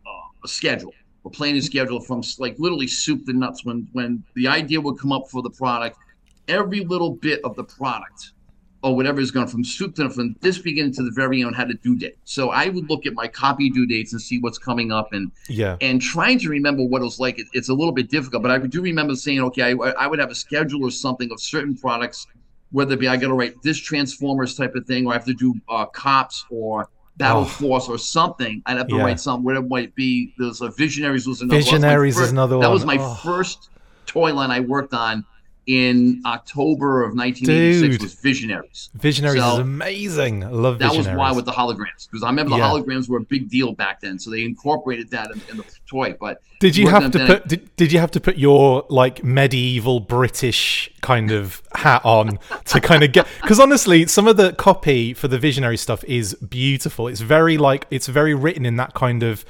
[0.44, 0.92] a schedule
[1.28, 5.12] a planning schedule from like literally soup to nuts when when the idea would come
[5.12, 5.96] up for the product.
[6.48, 8.32] Every little bit of the product
[8.82, 11.70] or whatever is going from soup to from this beginning to the very end had
[11.70, 12.16] a due date.
[12.24, 15.30] So i would look at my copy due dates and see what's coming up and
[15.48, 18.42] Yeah, and trying to remember what it was like, it, it's a little bit difficult.
[18.42, 21.40] But I do remember saying, okay, I, I would have a schedule or something of
[21.40, 22.26] certain products,
[22.70, 25.26] whether it be I got to write this Transformers type of thing, or I have
[25.26, 27.44] to do uh, Cops or Battle Oh.
[27.44, 28.62] Force or something.
[28.66, 29.02] I'd have to Yeah.
[29.02, 29.44] write something.
[29.44, 30.32] Whatever it might be.
[30.38, 31.56] There's a Visionaries was another.
[31.56, 31.64] one.
[31.64, 32.62] Visionaries is another one.
[32.62, 33.14] That was my Oh.
[33.22, 33.70] first
[34.06, 35.24] toy line I worked on
[35.68, 37.92] in October of 1986.
[37.96, 38.02] Dude.
[38.02, 38.90] Was Visionaries.
[38.94, 40.42] Visionaries So- is amazing.
[40.42, 42.70] I love That was why with the holograms because I remember the Yeah.
[42.70, 46.14] holograms were a big deal back then, so they incorporated that in, in the toy.
[46.18, 50.00] But Did you have to put did, did you have to put your like medieval
[50.00, 55.12] British kind of hat on to kind of get because honestly some of the copy
[55.12, 57.08] for the visionary stuff is beautiful.
[57.08, 59.44] It's very like it's very written in that kind of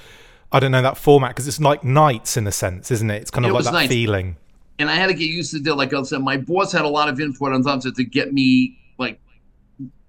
[0.51, 3.23] I don't know that format because it's like knights in a sense, isn't it?
[3.23, 3.89] It's kind of It like that nice.
[3.89, 4.37] feeling.
[4.79, 5.75] And I had to get used to it.
[5.77, 8.79] Like I said, my boss had a lot of input on something to get me
[8.99, 9.21] like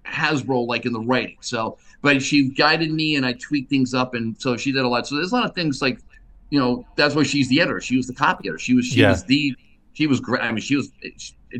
[0.06, 1.36] Hasbro like in the writing.
[1.40, 4.88] So, but she guided me and I tweaked things up, and so she did a
[4.88, 5.06] lot.
[5.06, 6.00] So there's a lot of things like,
[6.50, 7.80] you know, that's why she's the editor.
[7.80, 8.58] She was the copy editor.
[8.58, 9.10] She was she Yeah.
[9.10, 9.54] was the
[9.92, 10.42] she was great.
[10.42, 10.90] I mean, she was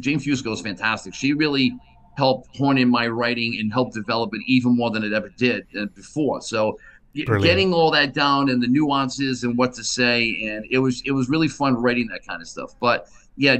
[0.01, 1.14] James Fusco was fantastic.
[1.14, 1.77] She really
[2.16, 5.66] helped hone in my writing and helped develop it even more than it ever did
[5.79, 6.40] uh, before.
[6.42, 6.79] So.
[7.12, 7.42] Brilliant.
[7.42, 11.11] Getting all that down and the nuances and what to say, and it was it
[11.11, 12.75] was really fun writing that kind of stuff.
[12.79, 13.57] But yeah,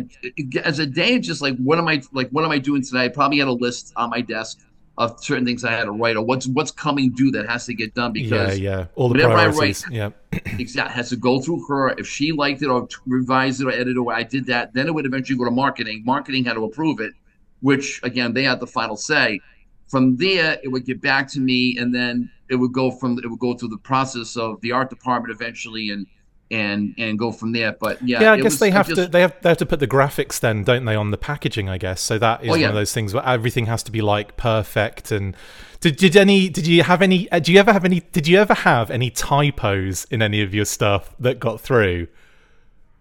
[0.63, 2.31] as a day, it's just like what am I like?
[2.31, 3.07] What am I doing today?
[3.07, 4.61] I probably had a list on my desk
[4.99, 7.75] of certain things I had to write, or what's what's coming due that has to
[7.75, 8.79] get done because yeah.
[8.79, 10.11] yeah All the whatever I write- yeah.
[10.33, 11.91] exact has to go through her.
[11.99, 14.87] If she liked it or revised it or edited it, or I did that, then
[14.87, 16.03] it would eventually go to marketing.
[16.05, 17.15] Marketing had to approve it,
[17.61, 19.41] which again they had the final say.
[19.90, 23.29] From there, it would get back to me, and then it would go from it
[23.29, 26.07] would go through the process of the art department eventually, and
[26.53, 27.72] and and go from there.
[27.81, 29.66] But yeah, Yeah, I guess was- they have just- to they have they have to
[29.66, 31.68] put the graphics then, don't they, on the packaging?
[31.68, 32.18] I guess so.
[32.18, 32.68] That is Oh, one yeah.
[32.68, 35.11] of those things where everything has to be like perfect.
[35.12, 35.37] And
[35.81, 37.31] did did any did you have any?
[37.33, 38.00] uh, Do you ever have any?
[38.12, 42.07] Did you ever have any typos in any of your stuff that got through?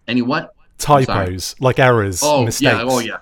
[0.07, 0.53] Any what?
[0.79, 2.61] Typos like errors, Oh mistakes.
[2.71, 3.17] yeah, oh yeah.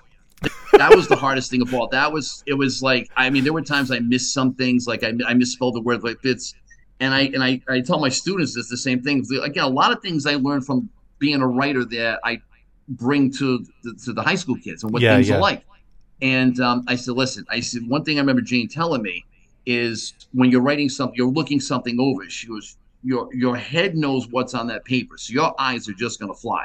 [0.76, 1.88] That was the hardest thing of all.
[1.88, 5.02] That was it was like I mean there were times I missed some things like
[5.04, 6.54] I, I misspelled the word like it's
[7.00, 9.24] and I and I, I tell my students it's the same thing.
[9.42, 12.40] Again, a lot of things I learned from being a writer that I
[12.88, 15.36] bring to the, to the high school kids and what Yeah, things yeah.
[15.36, 15.64] are like.
[16.20, 19.24] And um, I said, listen, I said one thing I remember Jane telling me
[19.66, 22.28] is when you're writing something, you're looking something over.
[22.28, 26.18] She goes, your your head knows what's on that paper, so your eyes are just
[26.18, 26.64] gonna fly.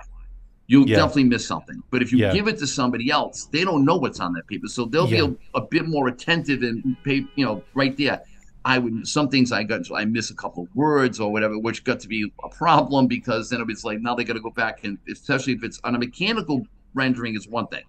[0.67, 0.95] You'll Yeah.
[0.95, 1.81] definitely miss something.
[1.91, 2.31] But if you Yeah.
[2.31, 5.27] give it to somebody else, they don't know what's on that paper, so they'll Yeah.
[5.27, 8.21] be a, a bit more attentive and pay, you know, right there.
[8.65, 11.83] I would some things I got I miss a couple of words or whatever, which
[11.83, 14.83] got to be a problem because then it's like now they got to go back
[14.83, 17.83] and especially if it's on a mechanical rendering is one thing,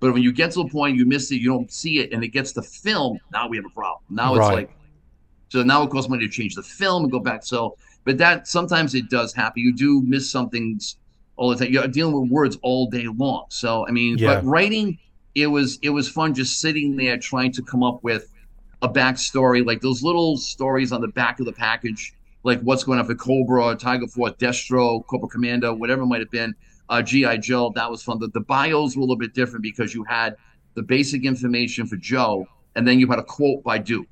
[0.00, 2.24] but when you get to the point you miss it, you don't see it, and
[2.24, 4.00] it gets to film, now we have a problem.
[4.10, 4.54] Now it's Right.
[4.54, 4.70] like
[5.50, 7.44] so now it costs money to change the film and go back.
[7.44, 9.62] So, but that sometimes it does happen.
[9.62, 10.96] You do miss some things
[11.36, 11.72] all the time.
[11.72, 13.46] You're dealing with words all day long.
[13.48, 14.36] So I mean, Yeah.
[14.36, 14.98] but writing,
[15.34, 18.30] it was it was fun just sitting there trying to come up with
[18.82, 22.12] a backstory, like those little stories on the back of the package.
[22.42, 26.30] like what's going on for Cobra, Tiger Force, Destro, Cobra Commander, whatever it might have
[26.30, 26.54] been.
[26.88, 28.20] Uh, GI Joe, that was fun.
[28.20, 30.36] The, the bios were a little bit different because you had
[30.74, 32.46] the basic information for Joe,
[32.76, 34.06] and then you had a quote by Duke.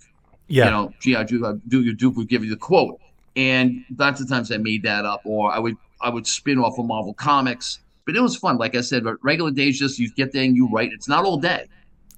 [0.48, 0.64] Yeah.
[0.64, 2.98] You know, GI Joe, Duke, Duke would give you the quote,
[3.36, 6.78] and lots of times I made that up, or I would I would spin off
[6.78, 7.80] of Marvel Comics.
[8.06, 8.58] But it was fun.
[8.58, 10.92] Like I said, but regular days just you get there and you write.
[10.92, 11.66] It's not all day.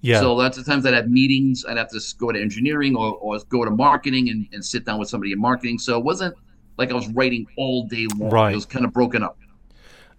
[0.00, 0.20] yeah.
[0.20, 1.64] So lots of times I'd have meetings.
[1.64, 4.98] I'd have to go to engineering or, or go to marketing and, and sit down
[4.98, 5.78] with somebody in marketing.
[5.78, 6.34] So it wasn't
[6.76, 8.30] like I was writing all day long.
[8.30, 8.52] Right.
[8.52, 9.38] It was kind of broken up.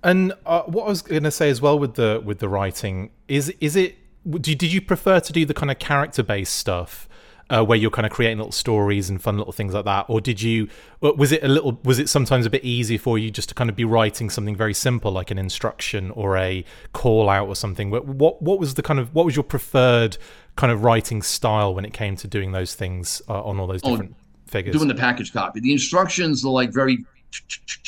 [0.03, 3.11] And uh, what I was going to say as well with the with the writing
[3.27, 3.97] is is it
[4.29, 7.09] did did you prefer to do the kind of character based stuff
[7.49, 10.19] uh, where you're kind of creating little stories and fun little things like that, or
[10.19, 10.67] did you
[11.01, 13.55] uh, was it a little was it sometimes a bit easy for you just to
[13.55, 17.55] kind of be writing something very simple like an instruction or a call out or
[17.55, 17.89] something?
[17.89, 20.17] What what, what was the kind of what was your preferred
[20.55, 23.81] kind of writing style when it came to doing those things uh, on all those
[23.83, 24.15] Oh, different
[24.47, 24.75] figures?
[24.75, 25.59] Doing the package copy.
[25.59, 27.05] The instructions are like very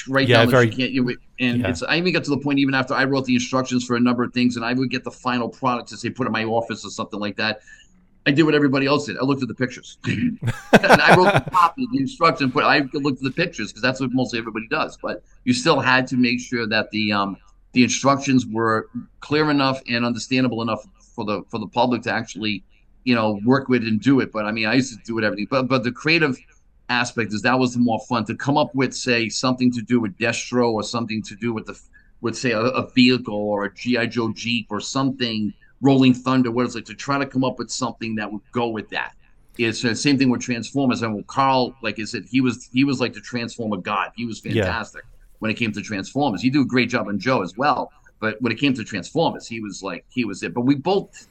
[0.08, 1.70] right Yeah, down very- you can't you and yeah.
[1.70, 4.00] it's I even got to the point even after I wrote the instructions for a
[4.00, 6.44] number of things and I would get the final product to say put in my
[6.44, 7.62] office or something like that.
[8.26, 9.18] I did what everybody else did.
[9.18, 9.98] I looked at the pictures.
[10.06, 10.40] and
[10.74, 14.12] I wrote the copy, the instruction, but I looked at the pictures because that's what
[14.12, 14.98] mostly everybody does.
[15.02, 17.38] But you still had to make sure that the um,
[17.74, 22.64] the instructions were clear enough and understandable enough for the for the public to actually,
[23.04, 24.32] you know, work with and do it.
[24.32, 25.48] But I mean, I used to do it everything.
[25.50, 26.38] But but the creative
[26.90, 30.00] aspect is that was the more fun to come up with, say, something to do
[30.00, 31.80] with Destro or something to do with the
[32.22, 36.66] with say a, a vehicle or a GI Joe Jeep or something, Rolling Thunder, what
[36.66, 39.14] it's like to try to come up with something that would go with that.
[39.58, 41.02] It's the same thing with Transformers.
[41.02, 44.12] And with Carl, like I said, he was he was like the Transformer god.
[44.16, 44.64] He was Yeah.
[44.64, 45.04] fantastic
[45.40, 46.42] when it came to Transformers.
[46.42, 47.92] He did a great job on Joe as well.
[48.20, 50.54] But when it came to Transformers, he was like he was it.
[50.54, 51.28] But we both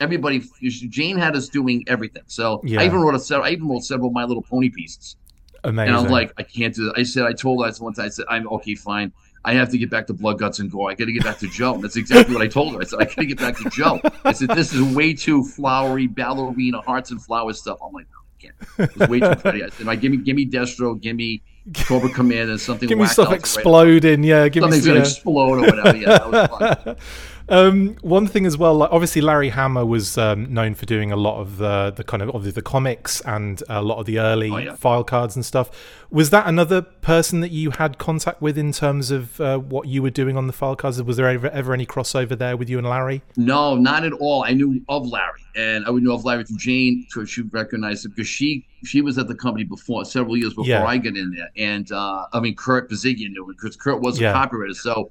[0.00, 2.22] everybody Jane had us doing everything.
[2.26, 2.80] So Yeah.
[2.82, 5.16] I even wrote a several I even wrote several My Little Pony pieces.
[5.64, 5.88] Amazing.
[5.88, 6.94] And I was like, I can't do that.
[6.98, 9.12] I said, I told her once, I said, I'm okay, fine.
[9.44, 10.90] I have to get back to blood, guts, and gore.
[10.90, 11.76] I got to get back to Joe.
[11.78, 12.80] That's exactly what I told her.
[12.80, 14.00] I said, I got to get back to Joe.
[14.24, 17.78] I said, this is way too flowery, ballerina, hearts and flowers stuff.
[17.84, 18.42] I'm like, no, I
[18.78, 18.90] can't.
[18.90, 19.64] It was way too pretty.
[19.64, 21.42] I said, like, give me, give me Destro, give me
[21.86, 22.88] Cobra Commander, something.
[22.88, 23.40] give me stuff out to write.
[23.40, 24.24] exploding.
[24.24, 25.10] Yeah, give Something's me gonna yeah.
[25.10, 25.96] explode or whatever.
[25.96, 26.96] Yeah, that was fun.
[27.52, 31.16] Um, one thing as well, like obviously Larry Hama was um, known for doing a
[31.16, 34.50] lot of the the kind of obviously the comics and a lot of the early
[34.50, 34.74] Oh, yeah.
[34.74, 35.70] file cards and stuff.
[36.10, 40.02] Was that another person that you had contact with in terms of uh, what you
[40.02, 41.02] were doing on the file cards?
[41.02, 43.20] Was there ever, ever any crossover there with you and Larry?
[43.36, 44.44] No, not at all.
[44.44, 48.06] I knew of Larry, and I would know of Larry through Jane, because she recognized
[48.06, 50.86] him because she she was at the company before several years before Yeah.
[50.86, 54.18] I got in there, and uh, I mean Kirk Bozigian knew him because Kirk was
[54.18, 54.30] Yeah.
[54.30, 54.74] a copywriter.
[54.74, 55.10] So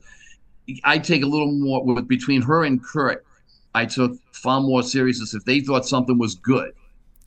[0.83, 3.25] I take a little more with between her and Kirk.
[3.73, 6.73] I took far more seriousness if they thought something was good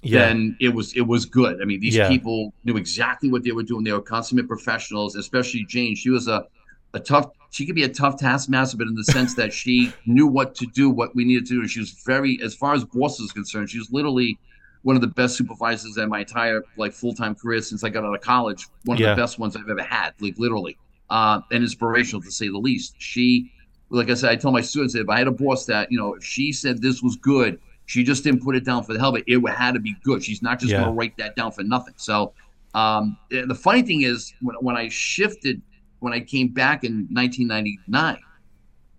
[0.03, 1.63] Yeah, then it was it was good.
[1.63, 2.09] I mean, these Yeah.
[2.09, 3.85] people knew exactly what they were doing.
[3.85, 5.95] They were consummate professionals, especially Jane.
[5.95, 6.47] She was a
[6.93, 7.31] a tough.
[7.51, 10.67] She could be a tough taskmaster, but in the sense that she knew what to
[10.67, 11.61] do, what we needed to do.
[11.61, 14.39] And she was very, as far as boss is concerned, she was literally
[14.83, 18.05] one of the best supervisors in my entire like full time career since I got
[18.05, 18.67] out of college.
[18.85, 19.15] One of Yeah.
[19.15, 20.77] the best ones I've ever had, like literally,
[21.15, 22.97] uh, and inspirational to say the least.
[22.99, 23.53] She,
[23.91, 26.15] like I said, I tell my students if I had a boss that you know,
[26.15, 29.11] if she said this was good, she just didn't put it down for the hell
[29.11, 29.25] of it.
[29.29, 30.25] It had to be good.
[30.25, 30.79] She's not just Yeah.
[30.81, 31.95] going to write that down for nothing.
[31.97, 32.33] So,
[32.75, 35.63] um, the funny thing is, when, when I shifted,
[36.01, 38.19] when I came back in 1999,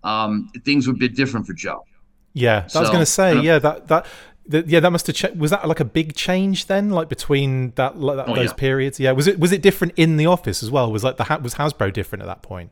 [0.06, 1.84] um, things were a bit different for Joe.
[2.34, 2.68] yeah.
[2.74, 4.06] I was going to say, yeah, that that.
[4.50, 5.16] That- yeah, that must have.
[5.16, 8.50] Cha- was that like a big change then, like between that, like that Oh, those
[8.50, 8.54] yeah.
[8.54, 9.00] periods?
[9.00, 10.92] Yeah, was it was it different in the office as well?
[10.92, 12.72] Was like the Ha- was Hasbro different at that point?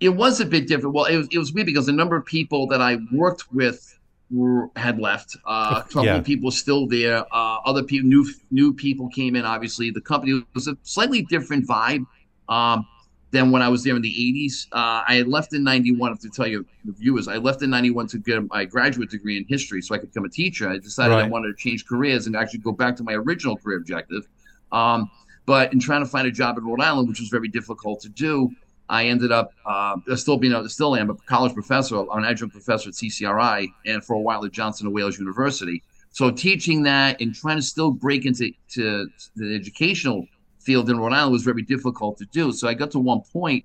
[0.00, 0.94] It was a bit different.
[0.94, 3.98] Well, it was, it was weird because the number of people that I worked with
[4.30, 5.36] were had left.
[5.44, 6.16] Uh, a couple Yeah.
[6.16, 7.24] of people still there.
[7.34, 9.44] Uh, other people, new new people came in.
[9.44, 12.06] Obviously, the company was a slightly different vibe
[12.48, 12.86] um,
[13.30, 14.66] than when I was there in the '80s.
[14.72, 16.18] Uh, I had left in '91.
[16.18, 19.44] To tell you, the viewers, I left in '91 to get my graduate degree in
[19.48, 20.68] history, so I could become a teacher.
[20.68, 23.78] I decided I wanted to change careers and actually go back to my original career
[23.78, 24.26] objective.
[24.72, 25.10] Um,
[25.46, 28.08] but in trying to find a job in Rhode Island, which was very difficult to
[28.08, 28.50] do,
[28.88, 32.88] I ended up uh, still being a, still am a college professor, an adjunct professor
[32.88, 35.82] at CCRI, and for a while at Johnson and Wales University.
[36.10, 40.26] So teaching that and trying to still break into to the educational
[40.60, 42.52] field in Rhode Island was very difficult to do.
[42.52, 43.64] So I got to one point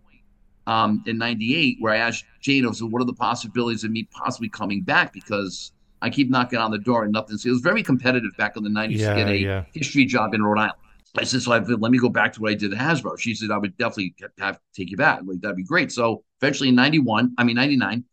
[0.67, 4.07] um, in '98 where I asked Jane, I said, "What are the possibilities of me
[4.11, 7.37] possibly coming back?" Because I keep knocking on the door and nothing.
[7.37, 9.63] So it was very competitive back in the '90s Yeah, to get a yeah.
[9.73, 10.79] history job in Rhode Island.
[11.17, 13.17] I said, so I said, let me go back to what I did at Hasbro.
[13.17, 15.21] She said, I would definitely have take you back.
[15.23, 15.91] Like, that'd be great.
[15.91, 18.03] So eventually in 91, I mean, 99,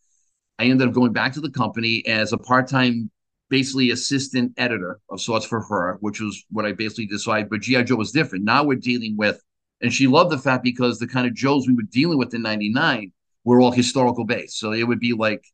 [0.58, 3.10] I ended up going back to the company as a part-time,
[3.52, 7.50] basically assistant editor of sorts for her, which was what I basically decided.
[7.50, 7.82] But G.I.
[7.82, 8.46] Joe was different.
[8.46, 9.42] Now we're dealing with
[9.82, 12.40] and she loved the fact because the kind of Joes we were dealing with in
[12.42, 13.12] '99
[13.44, 14.58] were all historical based.
[14.58, 15.44] So it would be like,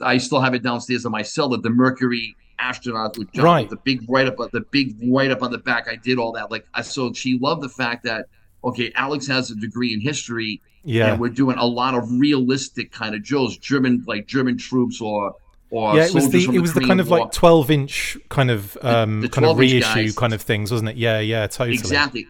[0.00, 3.68] I still have it downstairs in my cellar, the Mercury astronaut Right.
[3.68, 5.88] the big write up, the big write up on the back.
[5.90, 6.50] I did all that.
[6.50, 8.26] Like, I so she loved the fact that
[8.64, 11.10] okay, Alex has a degree in history, Yeah.
[11.12, 15.34] and we're doing a lot of realistic kind of Joes, German like German troops or
[15.72, 17.20] yeah, it was the it was the kind of War.
[17.20, 20.16] like twelve inch kind of um the kind of reissue guys.
[20.16, 20.96] kind of things, wasn't it?
[20.96, 21.76] Yeah, yeah, totally.
[21.78, 22.26] Exactly.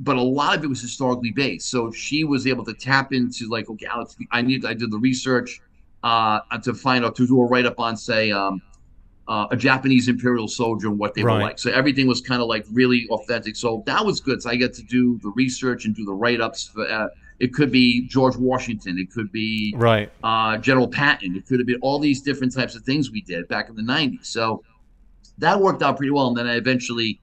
[0.00, 1.68] But a lot of it was historically based.
[1.68, 4.98] So she was able to tap into like, okay, Alex, I need I did the
[4.98, 5.60] research
[6.02, 8.60] uh to find out to do a write up on say um
[9.28, 11.36] uh, a Japanese imperial soldier and what they Right.
[11.36, 11.58] were like.
[11.60, 13.54] So everything was kind of like really authentic.
[13.54, 14.42] So that was good.
[14.42, 16.66] So I get to do the research and do the write ups.
[16.74, 17.06] For, uh,
[17.42, 18.96] it could be George Washington.
[19.00, 20.08] It could be Right.
[20.22, 21.34] uh, General Patton.
[21.34, 23.82] It could have been all these different types of things we did back in the
[23.82, 24.26] 90s.
[24.26, 24.62] So
[25.38, 26.28] that worked out pretty well.
[26.28, 27.20] And then I eventually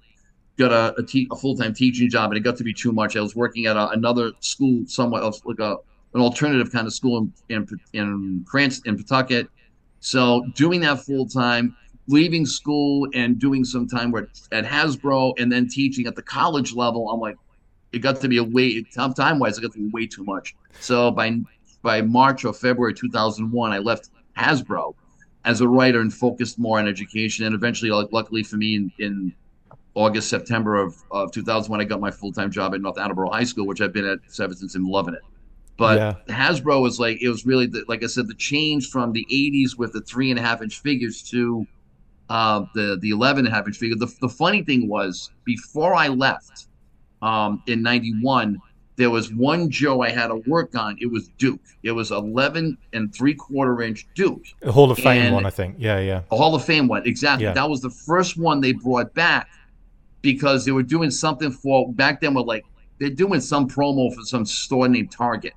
[0.57, 3.15] got a, a, te- a full-time teaching job and it got to be too much.
[3.15, 5.77] I was working at a, another school, somewhat else, like a,
[6.13, 9.47] an alternative kind of school in, in, in France, in Pawtucket.
[10.01, 11.77] So doing that full-time,
[12.07, 14.13] leaving school and doing some time
[14.51, 17.37] at Hasbro and then teaching at the college level, I'm like,
[17.91, 20.55] it got to be a way time wise, it got to be way too much.
[20.79, 21.41] So by
[21.81, 24.93] by March or February 2001, I left Hasbro
[25.45, 27.45] as a writer and focused more on education.
[27.45, 29.33] And eventually, like, luckily for me, in, in
[29.95, 33.43] August, September of, of 2001, I got my full time job at North Attleboro High
[33.43, 35.21] School, which I've been at ever since and loving it.
[35.77, 36.15] But Yeah.
[36.35, 39.77] Hasbro was like, it was really, the, like I said, the change from the 80s
[39.77, 41.65] with the three and a half inch figures to
[42.29, 43.95] uh, the, the 11 and a half inch figure.
[43.95, 46.67] The, the funny thing was, before I left
[47.21, 48.59] um, in 91,
[48.95, 50.97] there was one Joe I had to work on.
[50.99, 51.61] It was Duke.
[51.83, 55.49] It was 11 and three quarter inch Duke, A Hall of Fame And- one, I
[55.49, 55.75] think.
[55.79, 56.21] Yeah, yeah.
[56.31, 57.05] a Hall of Fame one.
[57.05, 57.45] Exactly.
[57.45, 57.53] Yeah.
[57.53, 59.47] That was the first one they brought back
[60.21, 62.33] because they were doing something for back then.
[62.33, 62.65] We're like
[62.99, 65.53] they're doing some promo for some store named Target.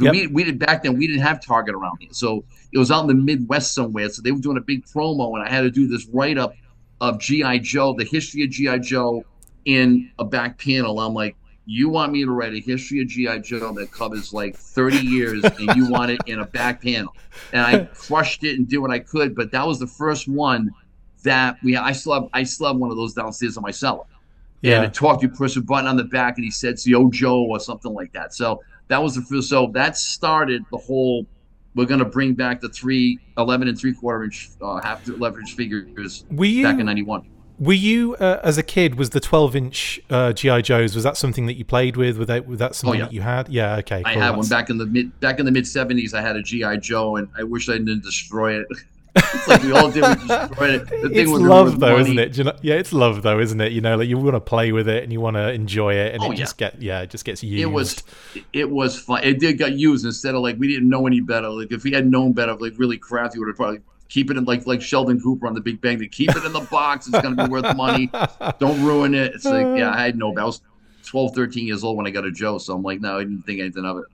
[0.00, 0.12] Yep.
[0.12, 0.96] We, we did back then.
[0.96, 4.08] We didn't have Target around here, so it was out in the Midwest somewhere.
[4.08, 6.54] So they were doing a big promo, and I had to do this write up
[7.00, 9.24] of GI Joe, the history of GI Joe,
[9.64, 11.00] in a back panel.
[11.00, 14.56] I'm like, you want me to write a history of GI Joe that covers like
[14.56, 17.14] 30 years, and you want it in a back panel?
[17.52, 19.34] And I crushed it and did what I could.
[19.34, 20.70] But that was the first one
[21.22, 21.76] that we.
[21.76, 22.28] I still have.
[22.32, 24.04] I still have one of those downstairs in my cellar.
[24.60, 24.76] Yeah.
[24.76, 27.44] And it talked you push a button on the back, and he said "Yo Joe"
[27.44, 28.34] or something like that.
[28.34, 29.48] So that was the first.
[29.48, 31.26] So that started the whole.
[31.74, 36.24] We're gonna bring back the three 11 and three quarter inch, uh, half leverage figures
[36.30, 37.26] you back in '91.
[37.58, 41.16] Were you uh, as a kid was the 12 inch uh, GI Joes was that
[41.16, 42.18] something that you played with?
[42.18, 43.06] Was that was that something yeah.
[43.06, 43.48] that you had?
[43.48, 44.02] Yeah, okay.
[44.04, 46.14] I cool, had one back in the mid back in the mid '70s.
[46.14, 48.66] I had a GI Joe, and I wish I didn't destroy it.
[49.16, 50.02] it's like we all did.
[50.02, 50.88] We destroyed it.
[50.88, 52.02] The thing It's was love though, money.
[52.02, 52.36] isn't it?
[52.36, 53.70] You know, yeah, it's love though, isn't it?
[53.70, 56.14] You know, like you want to play with it and you want to enjoy it,
[56.14, 56.44] and Oh, it yeah.
[56.44, 57.62] just get yeah, it just gets used.
[57.62, 58.02] it was
[58.52, 59.22] it was fun.
[59.22, 61.48] It did get used instead of like we didn't know any better.
[61.48, 64.44] Like if we had known better, like really crafty, would have probably keep it in
[64.44, 65.98] like like Sheldon Cooper on The Big Bang.
[65.98, 68.10] To keep it in the box, it's gonna be worth money.
[68.58, 69.34] Don't ruin it.
[69.34, 70.36] It's like yeah, I had no.
[70.36, 70.60] I was
[71.04, 73.42] 12, 13 years old when I got a Joe, so I'm like, no, I didn't
[73.42, 74.04] think anything of it.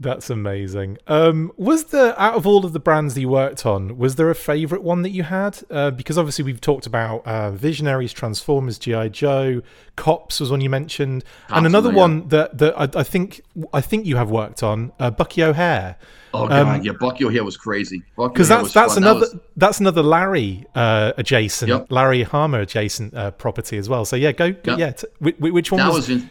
[0.00, 0.98] That's amazing.
[1.08, 4.30] Um, was there out of all of the brands that you worked on, was there
[4.30, 5.58] a favorite one that you had?
[5.68, 9.60] Uh, because obviously we've talked about uh, Visionaries, Transformers, GI Joe,
[9.96, 13.40] Cops was one you mentioned, and another one that that I, I think
[13.72, 15.96] I think you have worked on, uh, Bucky O'Hare.
[16.32, 18.04] Oh god, Um, yeah, Bucky O'Hare was crazy.
[18.16, 21.90] because that's that's another that's another Larry uh, adjacent, Yep.
[21.90, 24.04] Larry Hama adjacent uh, property as well.
[24.04, 24.78] So yeah, go, go Yep.
[24.78, 24.90] yeah.
[24.92, 26.08] T- whi- whi- which one that was?
[26.08, 26.30] was in,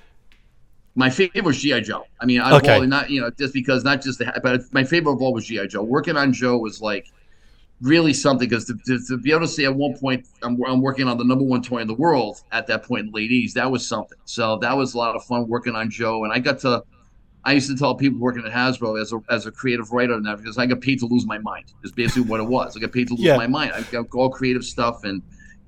[0.97, 2.03] my favorite was GI Joe.
[2.19, 2.73] I mean, of Okay.
[2.75, 5.45] all, not you know, just because not just the, but my favorite of all was
[5.45, 5.83] GI Joe.
[5.83, 7.05] Working on Joe was like
[7.81, 10.81] really something because to, to, to be able to say at one point I'm, I'm
[10.81, 13.29] working on the number one toy in the world at that point in the late
[13.29, 14.17] 80s, that was something.
[14.25, 16.83] So that was a lot of fun working on Joe, and I got to.
[17.45, 20.25] I used to tell people working at Hasbro as a, as a creative writer and
[20.25, 21.71] that because I got paid to lose my mind.
[21.83, 22.75] Is basically what it was.
[22.75, 23.37] I got paid to lose Yeah.
[23.37, 23.71] my mind.
[23.73, 25.21] I got all creative stuff and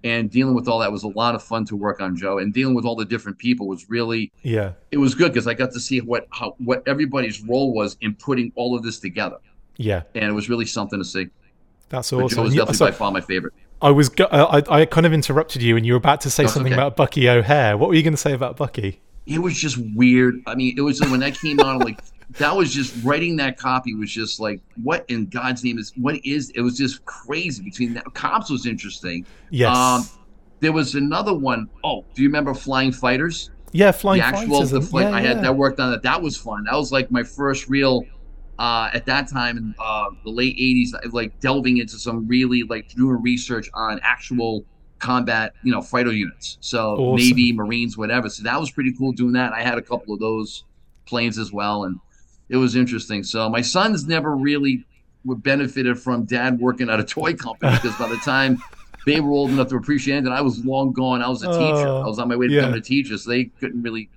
[0.03, 2.53] and dealing with all that was a lot of fun to work on Joe and
[2.53, 5.71] dealing with all the different people was really yeah, it was good because I got
[5.71, 9.37] to see what how what everybody's role was in putting all of this together,
[9.77, 10.03] yeah.
[10.15, 11.27] and it was really something to see.
[11.89, 13.53] That's But Joe was definitely so- by far my favorite.
[13.81, 16.29] I was go- uh, I, I kind of interrupted you, and you were about to
[16.29, 16.81] say That's something okay.
[16.81, 17.77] about Bucky O'Hare.
[17.77, 18.99] What were you going to say about Bucky?
[19.25, 20.41] It was just weird.
[20.45, 21.67] I mean, it was when that came out.
[21.67, 22.01] I'm like,
[22.37, 26.15] that was just writing that copy was just like, what in God's name is what
[26.23, 26.51] is?
[26.51, 27.63] It was just crazy.
[27.63, 29.25] Between that, cops was interesting.
[29.49, 29.75] Yes.
[29.75, 30.07] Um,
[30.59, 31.69] there was another one.
[31.83, 33.49] Oh, do you remember Flying Fighters?
[33.71, 34.71] yeah, flying the actual fighters.
[34.71, 35.43] the flight yeah, I had yeah.
[35.43, 36.03] that worked on that.
[36.03, 36.63] That was fun.
[36.65, 38.05] That was like my first real
[38.57, 42.89] uh at that time in uh the late 80s like delving into some really like
[42.89, 44.65] doing research on actual
[44.99, 46.57] combat, you know, fighter units.
[46.61, 47.15] So Awesome.
[47.15, 48.29] Navy, Marines, whatever.
[48.29, 49.53] So that was pretty cool doing that.
[49.53, 50.65] I had a couple of those
[51.05, 51.99] planes as well, and
[52.49, 53.23] it was interesting.
[53.23, 54.85] So my sons never really
[55.25, 58.61] were benefited from dad working at a toy company because by the time
[59.05, 61.21] they were old enough to appreciate it, I was long gone.
[61.21, 61.87] I was a teacher.
[61.87, 62.61] Oh, I was on my way to yeah.
[62.61, 64.09] becoming a teacher, so they couldn't really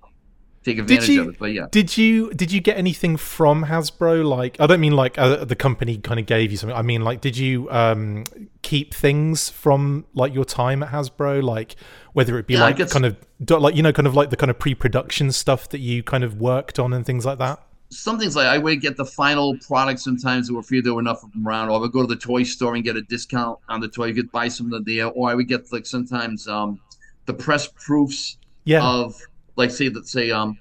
[0.65, 1.39] take advantage you- of it.
[1.39, 4.25] But yeah, Did you did you get anything from Hasbro?
[4.25, 6.77] Like, I don't mean like uh, the company kind of gave you something.
[6.77, 8.25] I mean, like, did you um,
[8.63, 11.43] keep things from like your time at Hasbro?
[11.43, 11.75] Like,
[12.13, 13.17] whether it be Yeah, like get s- kind of
[13.61, 16.37] like you know, kind of like the kind of pre-production stuff that you kind of
[16.41, 17.61] worked on and things like that.
[17.93, 20.81] Some things like I would get the final product sometimes that were free.
[20.81, 22.85] There were enough of them around, or I would go to the toy store and
[22.85, 24.07] get a discount on the toy.
[24.07, 26.81] You could buy some of the there, or I would get like sometimes um,
[27.27, 29.15] the press proofs Yeah, of
[29.57, 30.59] like say that say um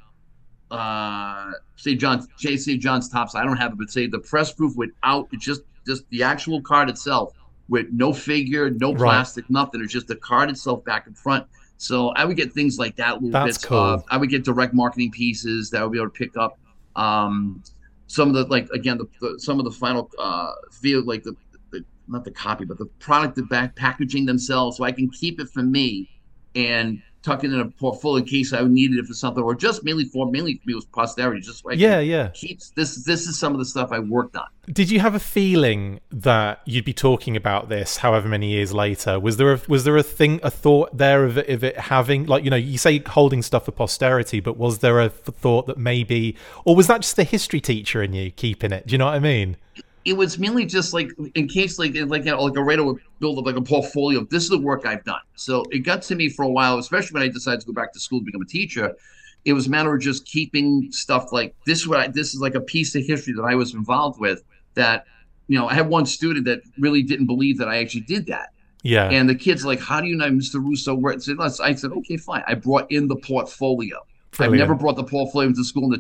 [0.70, 3.36] uh say John say John's tops.
[3.36, 6.90] I don't have it, but say the press proof without just just the actual card
[6.90, 7.34] itself
[7.68, 9.02] with no figure, no Right.
[9.04, 9.82] plastic, nothing.
[9.82, 11.48] It's just the card itself back and front.
[11.78, 13.22] So I would get things like that.
[13.22, 13.66] Little That's bits.
[13.66, 13.80] cool.
[13.80, 16.60] Of, I would get direct marketing pieces that I would be able to pick up.
[16.96, 17.64] Um,
[18.08, 21.34] some of the like again the, the some of the final uh feel like the,
[21.72, 25.40] the not the copy but the product the back packaging themselves so I can keep
[25.40, 26.10] it for me
[26.54, 29.84] and tuck it in a portfolio in case I needed it for something or just
[29.84, 32.30] mainly for mainly for me was posterity just I yeah, yeah.
[32.30, 35.20] keep this this is some of the stuff I worked on Did you have a
[35.20, 39.20] feeling that you'd be talking about this, however many years later?
[39.20, 42.26] Was there a was there a thing, a thought there of it, of it having,
[42.26, 45.78] like you know, you say holding stuff for posterity, but was there a thought that
[45.78, 48.88] maybe, or was that just the history teacher in you keeping it?
[48.88, 49.58] Do you know what I mean?
[50.04, 52.98] It was mainly just like in case like like you know, like a writer would
[53.20, 55.22] build up like a portfolio of this is the work I've done.
[55.36, 57.94] So it got to me for a while, especially when I decided to go back
[57.94, 58.96] to school to become a teacher.
[59.46, 61.82] It was a matter of just keeping stuff like this.
[61.82, 64.44] is What I, this is like a piece of history that I was involved with.
[64.76, 65.06] That
[65.48, 68.54] you know, I had one student that really didn't believe that I actually did that,
[68.84, 70.64] Yeah, and the kid's like, "How do you know Mr.
[70.64, 71.24] Russo?" Where it.
[71.40, 73.98] I said, "Okay, fine." I brought in the portfolio.
[74.40, 75.98] I've never brought the portfolio into school in the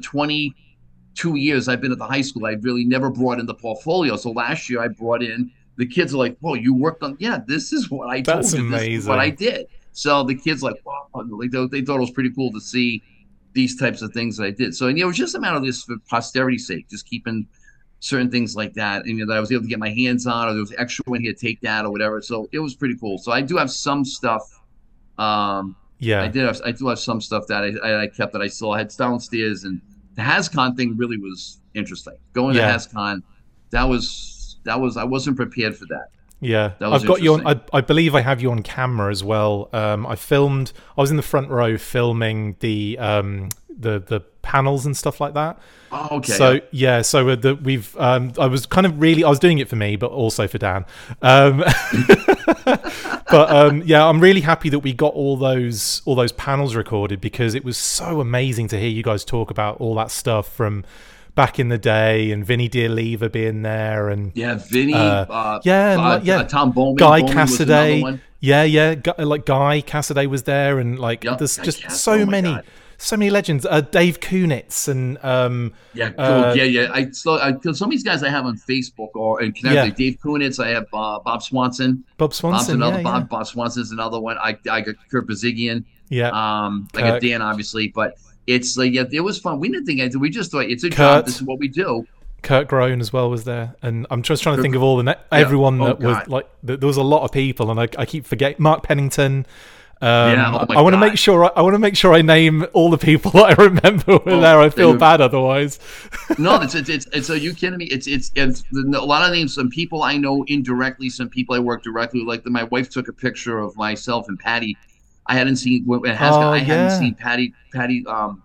[1.16, 2.46] 22 years I've been at the high school.
[2.46, 4.16] I've really never brought in the portfolio.
[4.16, 7.40] So last year I brought in, the kids are like, "Well, you worked on, yeah,
[7.46, 8.70] this is what I told That's you.
[8.70, 9.68] This is what I did.
[9.94, 13.04] So the kids like, wow, like they, they thought it was pretty cool to see
[13.54, 14.76] these types of things that I did.
[14.76, 17.06] So, and, you know, it was just a matter of this for posterity's sake, just
[17.06, 17.46] keeping
[18.00, 19.02] certain things like that.
[19.02, 20.74] And, you know, that I was able to get my hands on, or there was
[20.78, 22.22] extra one here, take that or whatever.
[22.22, 23.18] So it was pretty cool.
[23.18, 24.62] So I do have some stuff.
[25.18, 26.22] Um, yeah.
[26.22, 26.46] I did.
[26.46, 28.94] Have, I do have some stuff that I, I, I kept that I still had
[28.96, 29.82] downstairs, and
[30.16, 32.16] the HasCon thing really was interesting.
[32.34, 32.68] Going Yeah.
[32.72, 33.24] to HasCon,
[33.72, 36.08] that was that was I wasn't prepared for that.
[36.44, 37.46] Yeah, That I've got you on.
[37.46, 37.62] I.
[37.72, 39.70] I believe I have you on camera as well.
[39.74, 40.74] Um, I filmed.
[40.98, 45.34] I was in the front row filming the um, the the panels and stuff like
[45.34, 45.60] that.
[45.92, 46.32] Oh, okay.
[46.34, 47.96] So yeah, so the, we've.
[47.98, 49.24] Um, I was kind of really.
[49.24, 50.86] I was doing it for me, but also for Dan.
[51.22, 51.58] Um,
[52.66, 57.22] but um, yeah, I'm really happy that we got all those all those panels recorded
[57.22, 60.84] because it was so amazing to hear you guys talk about all that stuff from
[61.36, 64.94] back in the day and Vinny D'Alleva being there and yeah, Vinny.
[64.94, 66.38] uh, Uh, yeah, uh, like- yeah.
[66.40, 66.96] uh, Tom Bowman.
[66.96, 68.20] Guy Bowman Cassidy.
[68.42, 68.96] Yeah, yeah.
[69.18, 72.66] Like Guy Cassidy was there, and like Yep, there's just Cassidy, so oh many, God.
[73.04, 73.66] So many legends.
[73.66, 76.24] Uh, Dave Kunitz and um, Yeah, cool.
[76.24, 76.92] Uh, yeah, yeah.
[76.94, 80.00] I so I, some of these guys I have on Facebook or in connected.
[80.00, 80.10] Yeah.
[80.12, 80.64] Dave Kunitz.
[80.64, 82.04] I have uh, Bob Swanson.
[82.18, 82.76] Bob Bob's Swanson.
[82.76, 83.22] another yeah, Bob.
[83.24, 83.28] yeah.
[83.28, 84.38] Bob Swanson's another one.
[84.38, 85.84] I I got Kirk Bozigian.
[86.10, 86.28] yeah.
[86.30, 87.22] Um, I got Kirk.
[87.24, 89.60] Dan obviously, but it's like yeah, it was fun.
[89.60, 90.20] We didn't think anything.
[90.22, 91.26] We just thought it's a job.
[91.26, 92.06] This is what we do.
[92.44, 95.04] Kurt Groen as well was there, and I'm just trying to think of all the
[95.04, 95.38] ne- Yeah.
[95.40, 96.48] everyone Oh, that was like.
[96.64, 99.46] There was a lot of people, and I, I keep forgetting Mark Pennington.
[100.04, 102.22] Um, Yeah, oh I want to make sure I, I want to make sure I
[102.24, 104.60] name all the people that I remember were Oh, there.
[104.60, 105.80] I feel bad otherwise.
[106.40, 107.86] no, it's it's it's, it's are you kidding me?
[107.86, 109.54] It's it's it's a lot of names.
[109.54, 111.10] Some people I know indirectly.
[111.10, 112.22] Some people I work directly.
[112.22, 112.28] with.
[112.30, 114.76] Like my wife took a picture of myself and Patty.
[115.28, 115.86] I hadn't seen.
[115.86, 117.54] when HasCon, Oh, I hadn't seen Patty.
[117.72, 118.04] Patty.
[118.08, 118.42] Um,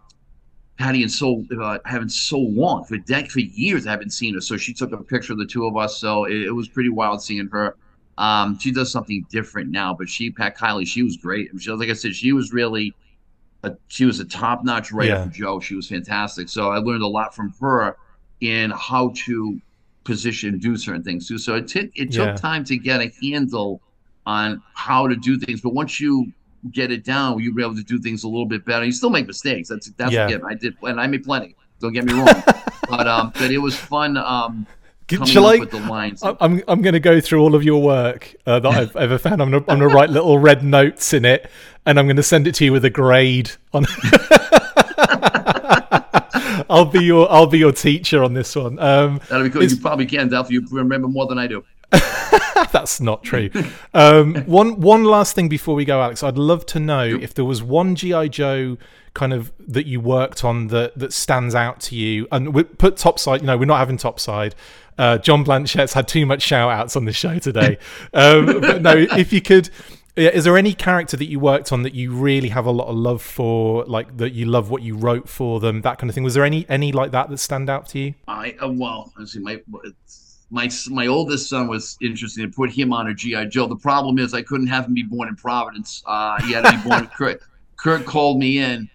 [0.78, 3.86] Patty and so uh, haven't so long for dec for years.
[3.86, 4.42] I haven't seen her.
[4.42, 5.96] So she took a picture of the two of us.
[5.96, 7.76] So it, it was pretty wild seeing her.
[8.18, 11.50] Um, she does something different now, but she, Pat Kiley, she was great.
[11.58, 12.94] She, like I said, she was really,
[13.62, 15.24] a, she was a top notch writer Yeah.
[15.24, 15.60] for Joe.
[15.60, 16.48] She was fantastic.
[16.48, 17.96] So I learned a lot from her
[18.40, 19.60] in how to
[20.04, 21.36] position, do certain things too.
[21.38, 22.36] So it took it took Yeah.
[22.36, 23.80] time to get a handle
[24.24, 25.60] on how to do things.
[25.60, 26.32] But once you
[26.72, 28.84] get it down, you'll be able to do things a little bit better.
[28.84, 29.68] You still make mistakes.
[29.68, 30.38] That's that's Yeah.
[30.48, 31.54] I did, and I made plenty.
[31.80, 32.26] Don't get me wrong.
[32.88, 34.16] but um, but it was fun.
[34.16, 34.66] Um,
[35.24, 35.58] Shall I?
[35.58, 36.22] with the lines.
[36.22, 39.18] I- I'm I'm going to go through all of your work uh, that I've ever
[39.18, 39.40] found.
[39.40, 41.48] I'm going to I'm to write little red notes in it,
[41.84, 43.86] and I'm going to send it to you with a grade on.
[46.68, 48.78] I'll be your I'll be your teacher on this one.
[48.78, 49.62] Um, That'll be cool.
[49.62, 50.50] You probably can, Delph.
[50.50, 51.64] You remember more than I do.
[52.72, 53.50] That's not true.
[53.94, 56.22] Um, one one last thing before we go, Alex.
[56.22, 58.76] I'd love to know if there was one GI Joe
[59.16, 62.28] kind of that you worked on that that stands out to you.
[62.30, 63.40] And we put topside.
[63.40, 64.54] You know, we're not having topside.
[64.98, 67.78] Uh, John Blanchette's had too much shout outs on the show today.
[68.12, 69.70] Um, but no, if you could.
[70.16, 72.88] Yeah, is there any character that you worked on that you really have a lot
[72.88, 76.14] of love for, like that you love what you wrote for them, that kind of
[76.14, 76.24] thing?
[76.24, 78.14] Was there any any like that that stand out to you?
[78.26, 79.60] I uh, well, let's see, my
[80.50, 83.66] my my oldest son was interested to put him on a GI Joe.
[83.66, 86.02] The problem is I couldn't have him be born in Providence.
[86.06, 87.06] Uh, he had to be born.
[87.16, 87.42] Kurt,
[87.76, 88.88] Kurt called me in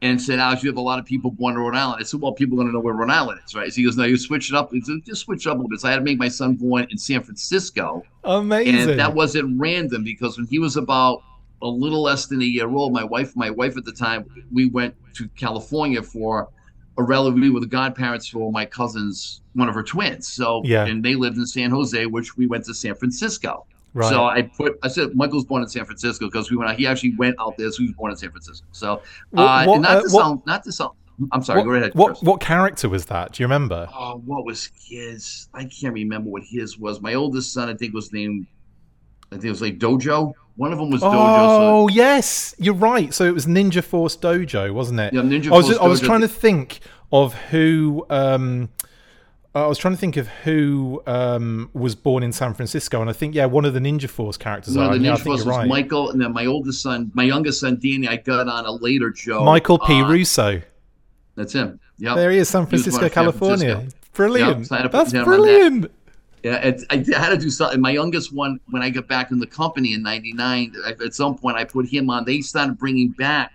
[0.00, 2.20] and said, "Alex, you have a lot of people born in Rhode Island." I said,
[2.20, 4.50] "Well, people don't know where Rhode Island is, right?" So he goes, "No, you switch
[4.50, 4.72] it up.
[5.04, 6.86] Just switch it up a little bit." So I had to make my son born
[6.90, 8.02] in San Francisco.
[8.24, 8.90] Amazing.
[8.90, 11.22] And that wasn't random because when he was about
[11.62, 14.66] a little less than a year old, my wife, my wife at the time, we
[14.66, 16.48] went to California for
[16.96, 17.40] a relative.
[17.40, 20.28] We were the godparents for my cousin's one of her twins.
[20.28, 20.86] So Yeah.
[20.86, 23.66] and they lived in San Jose, which we went to San Francisco.
[23.98, 24.10] Right.
[24.10, 26.76] So I put I said Michael's born in San Francisco because we went out.
[26.76, 28.64] He actually went out there, so he was born in San Francisco.
[28.70, 29.02] So
[29.36, 30.92] uh, what, not uh, to what- not to sound.
[31.32, 31.58] I'm sorry.
[31.58, 31.94] what, go ahead.
[31.96, 32.22] what Chris.
[32.22, 33.32] what character was that?
[33.32, 33.88] Do you remember?
[33.92, 35.48] Oh, what was his?
[35.52, 37.00] I can't remember what his was.
[37.00, 38.46] My oldest son, I think, was named.
[39.32, 40.32] I think it was like Dojo.
[40.54, 41.10] One of them was Dojo.
[41.12, 43.12] Oh So, yes, you're right.
[43.12, 45.12] So it was Ninja Force Dojo, wasn't it?
[45.12, 46.78] Yeah, Ninja I was Force just, I was trying to think
[47.10, 48.06] of who.
[48.10, 48.68] Um,
[49.64, 53.12] I was trying to think of who um, was born in San Francisco, and I
[53.12, 54.76] think yeah, one of the Ninja Force characters.
[54.76, 54.94] one are.
[54.94, 55.68] of the Ninja think Force was right.
[55.68, 58.08] Michael, and then my oldest son, my youngest son, Danny.
[58.08, 59.44] I got on a later Joe.
[59.44, 60.02] Michael P.
[60.02, 60.62] Uh, Russo.
[61.34, 61.80] That's him.
[61.98, 62.14] Yeah.
[62.14, 63.74] There he is, San Francisco, born in San California.
[63.74, 63.98] Francisco.
[64.12, 64.70] Brilliant.
[64.70, 65.24] Yeah, I to That's that.
[65.24, 65.90] brilliant.
[66.42, 67.80] Yeah, it, I had to do something.
[67.80, 71.56] My youngest one, when I got back in the company in '99, at some point
[71.56, 72.24] I put him on.
[72.24, 73.52] They started bringing back.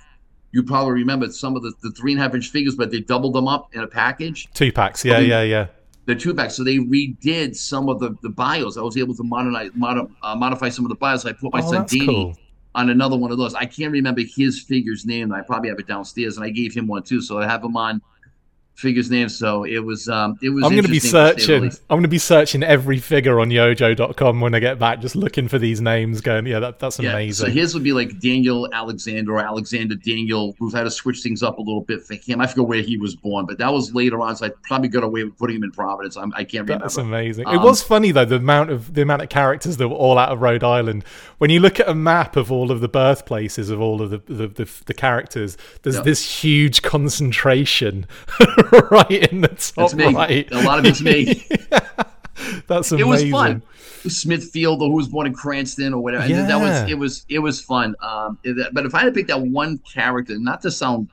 [0.51, 2.99] You probably remember some of the, the three and a half inch figures, but they
[2.99, 4.47] doubled them up in a package.
[4.53, 5.03] Two packs.
[5.03, 5.25] Yeah, Okay.
[5.25, 5.67] yeah, yeah.
[6.05, 6.55] The two packs.
[6.55, 8.77] So they redid some of the, the bios.
[8.77, 11.25] I was able to modernize, mod, uh, modify some of the bios.
[11.25, 12.37] I put my Oh, son Danny cool.
[12.75, 13.53] on another one of those.
[13.53, 15.31] I can't remember his figure's name.
[15.31, 17.21] I probably have it downstairs, and I gave him one too.
[17.21, 18.01] So I have him on
[18.75, 19.29] figure's name.
[19.29, 20.63] So it was um it was.
[20.63, 21.63] I'm going to be interesting, to searching.
[21.89, 25.47] I'm going to be searching every figure on YoJoe.com when I get back, just looking
[25.47, 26.21] for these names.
[26.21, 27.45] Going, yeah, that, that's Yeah, amazing.
[27.47, 30.55] so his would be like Daniel Alexander or Alexander Daniel.
[30.59, 32.41] We've had to switch things up a little bit for him.
[32.41, 34.35] I forget where he was born, but that was later on.
[34.35, 36.17] So I probably got away with putting him in Providence.
[36.17, 36.83] I'm, I can't remember.
[36.85, 37.47] That's amazing.
[37.47, 40.17] it Um, was funny though the amount of the amount of characters that were all
[40.17, 41.03] out of Rhode Island.
[41.37, 44.17] When you look at a map of all of the birthplaces of all of the
[44.25, 46.01] the, the, the characters, there's Yeah.
[46.01, 48.05] this huge concentration
[48.91, 50.13] right in the top That's me.
[50.13, 50.51] right.
[50.51, 51.45] A lot of it's me.
[52.67, 53.61] That's it was fun.
[54.07, 56.23] Smithfield, or who was born in Cranston, or whatever.
[56.23, 57.95] And that was it was it was fun.
[58.01, 58.37] Um,
[58.73, 61.09] but if I had to pick that one character, not to sound,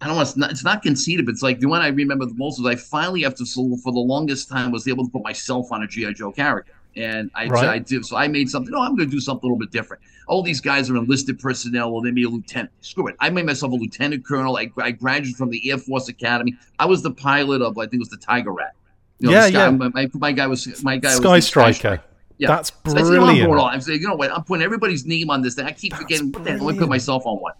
[0.00, 0.48] I don't want to.
[0.48, 3.24] It's not conceited, but it's like the one I remember the most was I finally,
[3.24, 6.72] after for the longest time, was able to put myself on a GI Joe character.
[6.96, 7.68] And I, Right.
[7.68, 8.16] I did so.
[8.16, 8.74] I made something.
[8.74, 10.02] Oh, I'm going to do something a little bit different.
[10.28, 11.92] All these guys are enlisted personnel.
[11.92, 12.70] Well, they made a lieutenant.
[12.80, 13.16] Screw it.
[13.20, 14.56] I made myself a lieutenant colonel.
[14.56, 16.56] I, I graduated from the Air Force Academy.
[16.78, 18.74] I was the pilot of, I think it was the Tiger Rat.
[19.18, 19.70] You Yeah, Sky- yeah.
[19.70, 22.00] My, my, guy was my guy was Sky the Striker.
[22.38, 22.48] Yeah.
[22.48, 23.46] That's So I said, you know, I'm brilliant.
[23.48, 24.32] bored all- I'm saying, you know what?
[24.32, 25.66] I'm putting everybody's name on this thing.
[25.66, 26.32] I keep forgetting.
[26.32, 26.64] What the hell?
[26.66, 27.52] Let me put myself on one.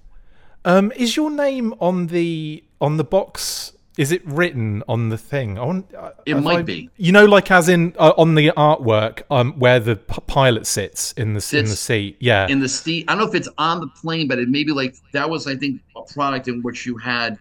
[0.64, 3.72] Um, is your name on the on the box?
[3.98, 5.58] Is it written on the thing?
[5.58, 5.82] Uh,
[6.24, 6.88] It might I- be.
[6.96, 11.12] You know, like as in uh, on the artwork, um, where the p- pilot sits
[11.12, 12.16] in the in the seat.
[12.18, 13.04] Yeah, In the seat.
[13.08, 15.46] I don't know if it's on the plane, but it may be like that was,
[15.46, 17.38] I think, a product in which you had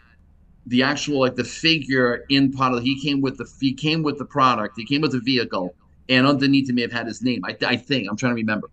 [0.68, 2.84] the actual like the figure in part of.
[2.84, 4.74] He came with the he came with the product.
[4.78, 5.74] He came with the vehicle,
[6.10, 7.46] and underneath he may have had his name.
[7.46, 8.70] I, I think I'm trying to remember.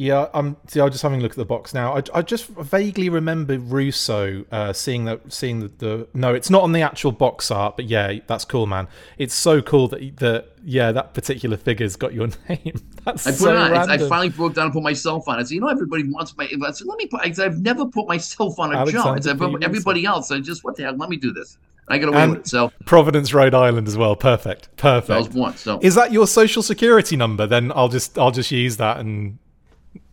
[0.00, 0.28] Yeah.
[0.32, 0.56] I'm.
[0.66, 1.94] See, I'm just having a look at the box now.
[1.94, 6.08] I, I just vaguely remember Russo uh, seeing that, seeing the, the.
[6.14, 8.88] No, it's not on the actual box art, but yeah, that's cool, man.
[9.18, 12.80] It's so cool that that yeah, that particular figure's got your name.
[13.04, 13.90] That's I put so it on.
[13.90, 15.38] I, I finally broke down and put myself on.
[15.38, 16.44] I said, you know, everybody wants my.
[16.44, 17.20] I said, let me put.
[17.20, 19.16] I said, I've never put myself on a Alexander job.
[19.18, 20.30] I said, but everybody else.
[20.30, 20.96] I just what the hell?
[20.96, 21.58] Let me do this.
[21.88, 22.48] I got away And- with it.
[22.48, 24.16] So Providence, Rhode Island, as well.
[24.16, 25.10] Perfect, perfect.
[25.10, 25.56] I was born.
[25.56, 27.46] So Is that your social security number?
[27.46, 29.38] Then I'll just I'll just use that and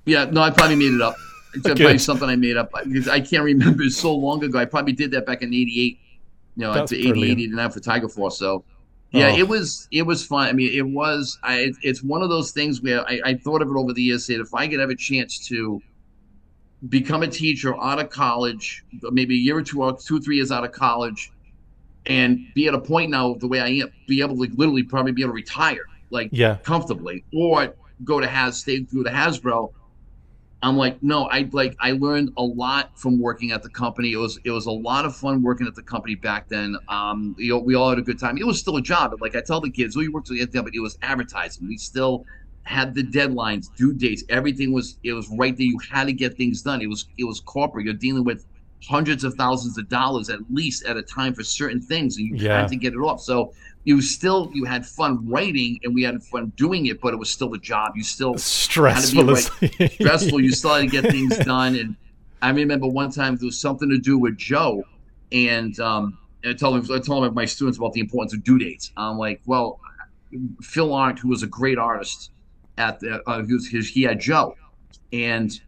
[0.07, 1.15] Yeah, no, I probably made it up.
[1.53, 1.77] It's Good.
[1.77, 3.83] probably something I made up because I can't remember.
[3.83, 4.57] It's so long ago.
[4.59, 5.99] I probably did that back in '88.
[6.55, 8.39] You know, That's like 88, 89 for Tiger Force.
[8.39, 8.63] So,
[9.11, 9.37] yeah, Oh.
[9.37, 10.47] it was it was fun.
[10.47, 11.37] I mean, it was.
[11.43, 14.25] I it's one of those things where I, I thought of it over the years.
[14.25, 15.81] Said if I could have a chance to
[16.89, 20.51] become a teacher out of college, maybe a year or two, or two, three years
[20.51, 21.31] out of college,
[22.05, 25.11] and be at a point now the way I am, be able to literally probably
[25.11, 29.71] be able to retire, like yeah, comfortably, or go to Has stay through the Hasbro.
[30.63, 34.13] I'm like, no, I like I learned a lot from working at the company.
[34.13, 36.77] It was it was a lot of fun working at the company back then.
[36.87, 38.37] Um, you know, we all had a good time.
[38.37, 40.73] It was still a job, like I tell the kids, we worked at the but
[40.73, 41.67] it was advertising.
[41.67, 42.25] We still
[42.63, 44.23] had the deadlines, due dates.
[44.29, 45.65] Everything was it was right there.
[45.65, 46.81] You had to get things done.
[46.81, 47.85] It was it was corporate.
[47.85, 48.45] You're dealing with
[48.85, 52.35] hundreds of thousands of dollars at least at a time for certain things, and you
[52.35, 52.61] Yeah.
[52.61, 53.21] had to get it off.
[53.21, 53.53] So
[53.83, 57.29] you still you had fun writing, and we had fun doing it, but it was
[57.29, 57.93] still a job.
[57.95, 59.45] You still Stressful as
[59.93, 60.41] stressful.
[60.41, 61.75] You still had to get things done.
[61.75, 61.95] And
[62.41, 64.83] I remember one time there was something to do with Joe,
[65.31, 68.43] and um, and I told him I told him my students about the importance of
[68.43, 68.91] due dates.
[68.97, 69.79] I'm like, well,
[70.61, 72.31] Phil Arndt, who was a great artist
[72.77, 74.55] at the, uh, he, was, he had Joe,
[75.13, 75.59] and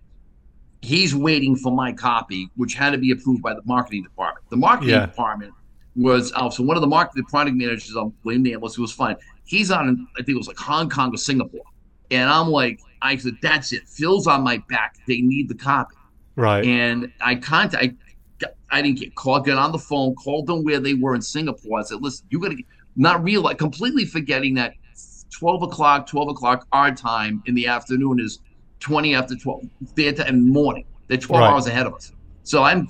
[0.82, 4.46] he's waiting for my copy, which had to be approved by the marketing department.
[4.50, 5.06] The marketing Yeah.
[5.06, 5.54] department
[5.96, 9.16] was uh, so one of the marketing product managers, I'll blame nameless, who was fine.
[9.44, 11.66] He's on, I think it was like Hong Kong or Singapore,
[12.12, 13.88] and I'm like, I said, that's it.
[13.88, 14.96] Phil's on my back.
[15.08, 15.96] They need the copy,
[16.36, 16.64] right.
[16.66, 17.84] and I contact.
[17.84, 17.96] I,
[18.72, 19.46] I didn't get called.
[19.46, 21.80] Got on the phone, called them where they were in Singapore.
[21.80, 22.64] I said, listen, you got to
[22.96, 24.74] not realize, completely forgetting that
[25.32, 28.40] 12 o'clock, 12 o'clock our time in the afternoon is
[28.80, 29.62] 20 after 12
[29.96, 30.86] their time the morning.
[31.08, 31.50] They're 12 Right.
[31.50, 32.12] hours ahead of us.
[32.44, 32.88] So I'm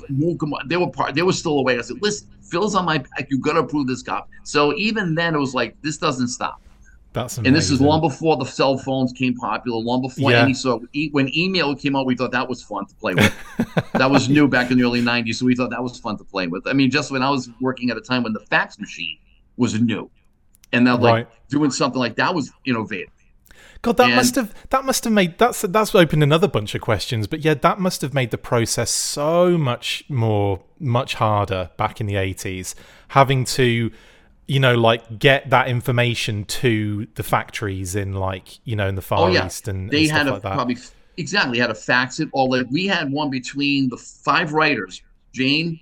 [0.67, 1.79] they were part they were still awake.
[1.79, 3.27] I said, listen, Phil's on my back.
[3.29, 4.29] You gotta approve this copy.
[4.43, 6.61] So even then it was like this doesn't stop.
[7.11, 7.47] That's amazing.
[7.47, 10.43] And this is long before the cell phones came popular, long before Yeah.
[10.43, 13.33] any sort e- when email came out, we thought that was fun to play with.
[13.93, 16.23] that was new back in the early 90s, so we thought that was fun to
[16.23, 16.67] play with.
[16.67, 19.17] I mean, just when I was working at a time when the fax machine
[19.57, 20.09] was new.
[20.71, 21.27] And that like Right.
[21.49, 23.09] doing something like that was innovative.
[23.82, 26.82] God, that And- must have that must have made that's that's opened another bunch of
[26.82, 27.27] questions.
[27.27, 32.07] But yeah, that must have made the process so much more much harder back in
[32.07, 32.75] the eighties,
[33.09, 33.89] having to,
[34.47, 39.01] you know, like get that information to the factories in like you know in the
[39.01, 40.77] oh, Far Oh yeah, East and, they and stuff had to like probably
[41.15, 42.30] exactly had a fax it.
[42.34, 45.01] Like we had one between the five writers,
[45.32, 45.80] Jane,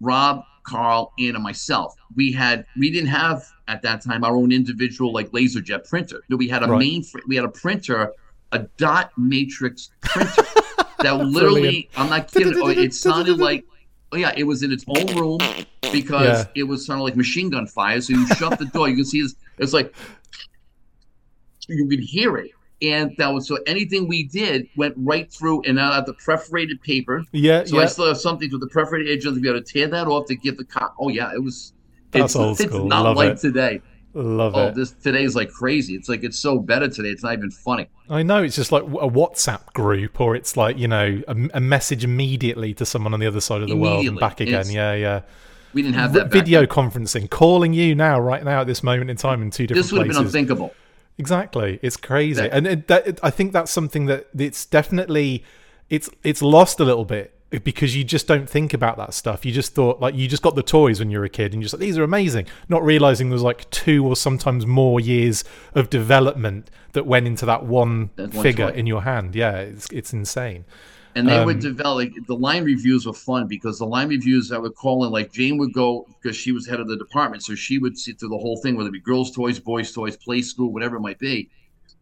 [0.00, 1.94] Rob, Carl, Anna, myself.
[2.16, 6.22] We had we didn't have at that time our own individual like LaserJet printer.
[6.28, 6.78] No, we had a Right.
[6.78, 8.12] main we had a printer,
[8.52, 10.42] a dot matrix printer
[11.00, 12.54] that literally I'm not kidding.
[12.56, 13.64] Oh, it sounded like
[14.12, 15.38] oh yeah, it was in its own room
[15.92, 16.44] because Yeah.
[16.56, 18.00] it was sounded like machine gun fire.
[18.00, 19.34] So you shut the door, you can see this.
[19.58, 19.94] It's like
[21.68, 22.50] you can hear it.
[22.92, 26.80] And that was so anything we did went right through and out of the perforated
[26.82, 27.24] paper.
[27.32, 29.72] yeah, So I still have something with the perforated edge of to be able to
[29.72, 30.94] tear that off to give the cop.
[31.00, 31.72] Oh yeah, it was.
[32.10, 33.38] That's it's, old it's not Love like it.
[33.38, 33.80] today.
[34.14, 34.58] love it.
[34.58, 34.74] Oh, it.
[34.74, 35.94] this today is like crazy.
[35.94, 37.08] It's like it's so better today.
[37.08, 37.88] It's not even funny.
[38.08, 41.60] I know it's just like a WhatsApp group, or it's like you know a, a
[41.60, 44.54] message immediately to someone on the other side of the world and back again.
[44.60, 45.20] It's- Yeah, yeah.
[45.72, 46.30] We didn't have that.
[46.30, 46.68] Video then.
[46.68, 49.90] conferencing, calling you now, right now, at this moment in time, in two different This
[49.90, 50.32] would have been places.
[50.32, 50.72] unthinkable.
[51.18, 55.44] Exactly, it's crazy, That- and it, that, I think that's something that it's definitely
[55.90, 57.30] it's it's lost a little bit
[57.62, 59.44] because you just don't think about that stuff.
[59.46, 61.62] You just thought like you just got the toys when you were a kid, and
[61.62, 64.98] you're just like these are amazing, not realizing there was like two or sometimes more
[64.98, 65.44] years
[65.74, 68.76] of development that went into that one That one figure toy.
[68.76, 69.36] in your hand.
[69.36, 70.64] Yeah, it's it's insane.
[71.16, 74.58] And they would Um, develop the line reviews were fun because the line reviews I
[74.58, 77.54] would call in like Jane would go because she was head of the department, so
[77.54, 80.72] she would see through the whole thing, whether it be girls' toys, boys' toys, Playskool,
[80.72, 81.48] whatever it might be.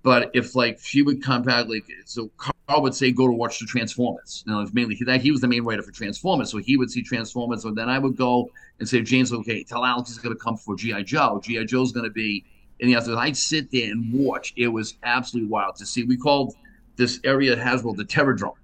[0.03, 3.59] But if like she would come back like so Carl would say go to watch
[3.59, 4.43] the Transformers.
[4.47, 6.91] You know, it's mainly that he was the main writer for Transformers, so he would
[6.91, 8.51] see Transformers, and then I would go
[8.81, 11.41] and say James, okay, tell Alex he's gonna come for GI Joe.
[11.45, 12.45] GI Joe's gonna be,
[12.81, 13.17] and he has to.
[13.17, 14.55] I'd sit there and watch.
[14.57, 16.05] It was absolutely wild to see.
[16.05, 16.55] We called
[16.97, 18.55] this area at Hasbro the Terrordrome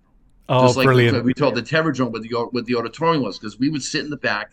[0.49, 1.25] Oh, just like brilliant!
[1.25, 4.11] we told the Terrordrome with the with the auditorium was because we would sit in
[4.11, 4.51] the back.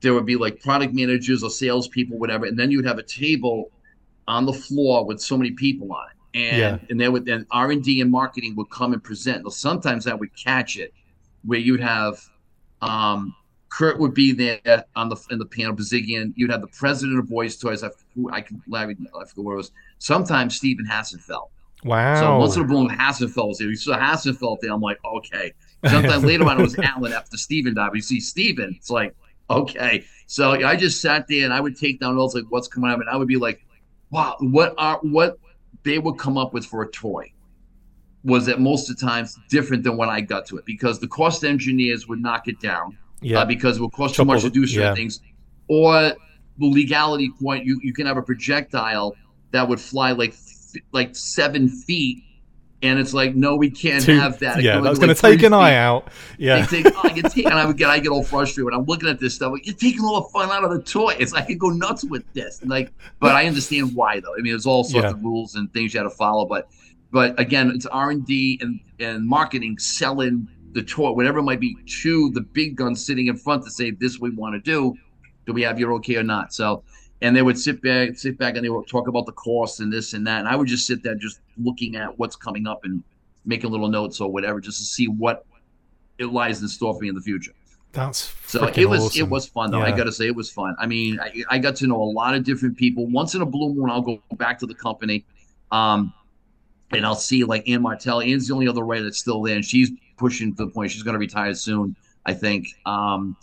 [0.00, 3.02] There would be like product managers or salespeople, whatever, and then you would have a
[3.02, 3.70] table
[4.28, 6.78] on the floor with so many people on it, and Yeah.
[6.90, 9.44] and then would then R and D and marketing would come and present.
[9.44, 10.92] Now, sometimes I would catch it
[11.44, 12.18] where you'd have
[12.82, 13.34] um,
[13.70, 16.32] Kirk would be there on the in the panel, Bozigian.
[16.36, 17.82] You'd have the president of Boys Toys.
[17.82, 17.88] I,
[18.30, 19.72] I can Larry, I forget where it was.
[19.98, 21.48] Sometimes Stephen Hassenfeld.
[21.84, 22.20] Wow.
[22.20, 23.68] So once a blue, Hassenfeld was there.
[23.68, 24.72] You saw Hassenfeld there.
[24.72, 25.52] I'm like, okay.
[25.86, 27.88] Sometime later on, it was Alan after Steven died.
[27.88, 29.14] But you see Steven, it's like,
[29.50, 30.04] okay.
[30.26, 33.00] So I just sat there and I would take down notes like what's coming up,
[33.00, 33.64] and I would be like,
[34.10, 35.38] wow, what are what
[35.82, 37.30] they would come up with for a toy
[38.24, 41.08] was that most of the times different than when I got to it because the
[41.08, 44.50] cost engineers would knock it down yeah, uh, because it would cost too much to
[44.50, 44.94] do certain yeah.
[44.94, 45.20] things.
[45.68, 46.14] Or
[46.58, 49.14] the legality point, you, you can have a projectile
[49.50, 50.34] that would fly like
[50.92, 52.22] like seven feet,
[52.82, 54.58] and it's like, no, we can't Two- have that.
[54.58, 56.08] It yeah, only that's going like, to take an eye out.
[56.38, 59.08] Yeah, take, oh, take, and I would get, I get all frustrated when I'm looking
[59.08, 59.52] at this stuff.
[59.52, 61.16] Like, you're taking all the fun out of the toy.
[61.18, 64.34] It's I could go nuts with this, And, like, but I understand why though.
[64.34, 65.10] I mean, there's all sorts Yeah.
[65.10, 66.68] of rules and things you had to follow, but.
[67.10, 71.60] but again, it's R and D and and marketing, selling the toy, whatever it might
[71.60, 74.96] be, to the big guns sitting in front to say this we want to do.
[75.46, 76.52] Do we have your okay or not?
[76.52, 76.82] So,
[77.24, 79.90] and they would sit back, sit back, and they would talk about the cost and
[79.90, 82.84] this and that, and I would just sit there just looking at what's coming up
[82.84, 83.02] and
[83.46, 85.46] making little notes or whatever, just to see what
[86.18, 87.52] it lies in store for me in the future.
[87.92, 89.22] That's So it was awesome.
[89.22, 89.80] it was fun though.
[89.80, 90.76] I got to say it was fun.
[90.78, 93.06] I mean, I, I got to know a lot of different people.
[93.06, 95.24] Once in a blue moon, I'll go back to the company,
[95.72, 96.12] um,
[96.90, 98.20] and I'll see like Ann Martell.
[98.20, 101.02] Ann's the only other writer that's still there, and she's pushing to the point she's
[101.02, 101.96] going to retire soon.
[102.26, 102.68] I think.
[102.84, 103.34] Um,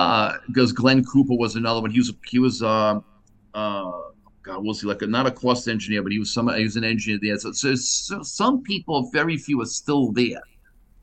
[0.00, 1.90] uh, because Glenn Cooper was another one.
[1.90, 3.00] He was he was uh,
[3.54, 3.92] uh,
[4.42, 6.76] God, was he like a, not a cost engineer, but he was some he was
[6.76, 7.38] an engineer there.
[7.38, 10.40] So, so, so some people, very few, are still there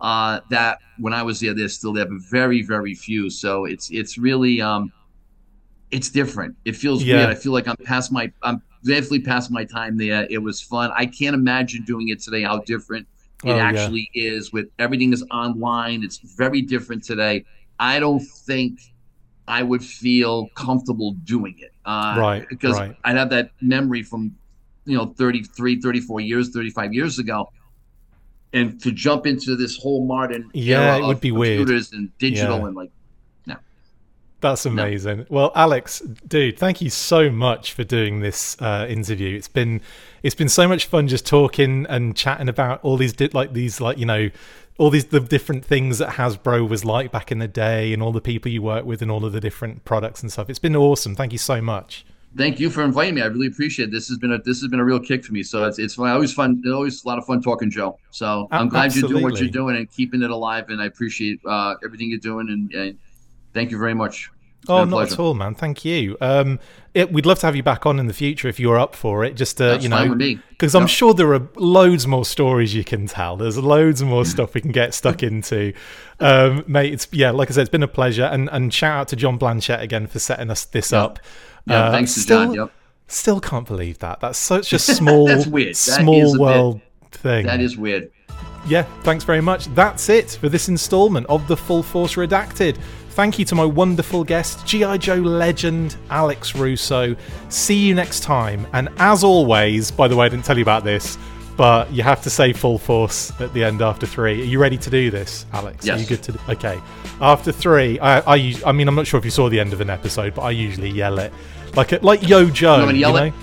[0.02, 3.30] uh, that when I was there, they're still there, but very, very few.
[3.30, 4.92] So it's it's really um,
[5.92, 6.56] it's different.
[6.66, 7.16] It feels Yeah.
[7.18, 7.30] weird.
[7.30, 10.28] I feel like I'm past my I'm definitely past my time there.
[10.30, 10.92] It was fun.
[10.96, 12.44] I can't imagine doing it today.
[12.44, 13.08] How different
[13.44, 13.64] it Oh, yeah.
[13.64, 14.52] actually is.
[14.52, 17.46] With everything is online, it's very different today.
[17.80, 18.80] I don't think
[19.48, 21.72] I would feel comfortable doing it.
[21.86, 22.96] Uh, Right, Because right.
[23.06, 24.36] I'd have that memory from,
[24.86, 27.50] you know, 33, 34 years, 35 years ago.
[28.54, 31.60] And to jump into this whole modern Yeah, era it would be weird.
[31.60, 32.66] computers and digital Yeah.
[32.68, 32.92] and like,
[34.40, 35.26] That's amazing.
[35.30, 39.36] Well, Alex, dude, thank you so much for doing this uh, interview.
[39.36, 39.82] It's been
[40.22, 43.82] it's been so much fun just talking and chatting about all these di- like these
[43.82, 44.30] like you know
[44.78, 48.12] all these the different things that Hasbro was like back in the day and all
[48.12, 50.50] the people you work with and all of the different products and stuff.
[50.50, 51.16] It's been awesome.
[51.16, 52.06] Thank you so much.
[52.36, 53.22] thank you for inviting me.
[53.22, 53.92] I really appreciate it.
[53.92, 55.44] This has been a this has been a real kick for me.
[55.44, 56.10] So it's it's fun.
[56.10, 56.62] always fun.
[56.64, 57.98] It's always a lot of fun talking, Joe.
[58.12, 60.70] So I'm glad you're doing what you're doing and keeping it alive.
[60.70, 62.50] And I appreciate uh, everything you're doing.
[62.50, 63.00] And, and
[63.54, 64.30] thank you very much.
[64.70, 65.14] Oh, not pleasure.
[65.14, 65.56] at all, man.
[65.56, 66.18] Thank you.
[66.22, 66.60] Um,
[66.94, 69.24] it, we'd love to have you back on in the future if you're up for
[69.24, 69.36] it.
[69.36, 70.16] Just uh, you know,
[70.50, 73.38] because I'm sure there are loads more stories you can tell.
[73.38, 75.74] There's loads more stuff we can get stuck into,
[76.20, 76.94] um, mate.
[76.94, 78.24] It's yeah, like I said, it's been a pleasure.
[78.26, 81.02] And and shout out to John Blanchett again for setting us this Yep.
[81.04, 81.20] up.
[81.66, 82.54] Yeah, Uh, thanks to still, John.
[82.56, 82.72] Yep.
[83.10, 84.20] Still can't believe that.
[84.20, 85.70] That's such a small, That's weird.
[85.76, 87.46] That small a bit- world thing.
[87.46, 88.12] That is weird.
[88.68, 89.68] Yeah, thanks very much.
[89.76, 92.78] That's it for this installment of the Full Force Redacted.
[93.18, 94.98] Thank you to my wonderful guest, G.I.
[94.98, 97.16] Joe legend Alex Russo.
[97.50, 98.68] See you next time.
[98.74, 101.18] And as always, by the way, I didn't tell you about this,
[101.58, 104.40] but you have to say Full Force at the end after three.
[104.44, 105.84] Are you ready to do this, Alex?
[105.84, 105.98] Yes.
[105.98, 106.32] Are you good to?
[106.34, 106.80] do- Okay.
[107.20, 109.82] After three, I, I, I mean, I'm not sure if you saw the end of
[109.82, 111.34] an episode, but I usually yell it
[111.76, 112.86] like a, like Yo Joe.
[112.86, 113.16] me to you know?
[113.16, 113.34] it?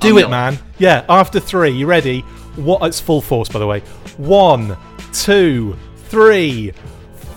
[0.00, 0.30] Do I'll it, yell it.
[0.30, 0.58] man.
[0.78, 2.20] Yeah, after three, you ready?
[2.56, 2.82] What?
[2.86, 3.80] It's full force, by the way.
[4.16, 4.74] One,
[5.12, 5.76] two,
[6.08, 6.72] three.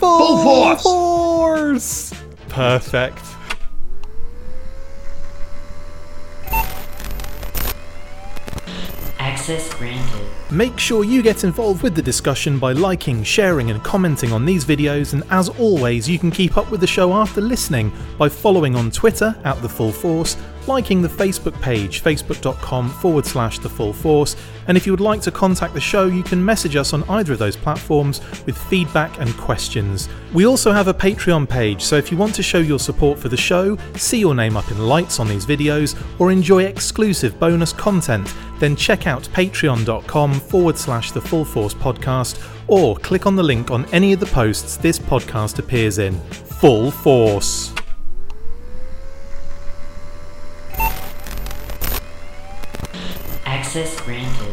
[0.06, 0.84] Full, force!
[0.84, 2.14] force!
[2.50, 3.20] Perfect.
[9.20, 10.28] Access granted.
[10.52, 14.64] Make sure you get involved with the discussion by liking, sharing, and commenting on these
[14.64, 15.14] videos.
[15.14, 18.92] And as always, you can keep up with the show after listening by following on
[18.92, 20.38] Twitter at The Full Force,
[20.68, 24.36] liking the Facebook page, facebook.com forward slash The Full Force.
[24.68, 27.34] And if you would like to contact the show, you can message us on either
[27.34, 30.10] of those platforms with feedback and questions.
[30.34, 33.30] We also have a Patreon page, so if you want to show your support for
[33.30, 37.72] the show, see your name up in lights on these videos, or enjoy exclusive bonus
[37.72, 43.44] content, then check out patreon.com forward slash the Full Force podcast, or click on the
[43.44, 46.20] link on any of the posts this podcast appears in.
[46.60, 47.74] Full Force.
[53.76, 54.45] Access granted.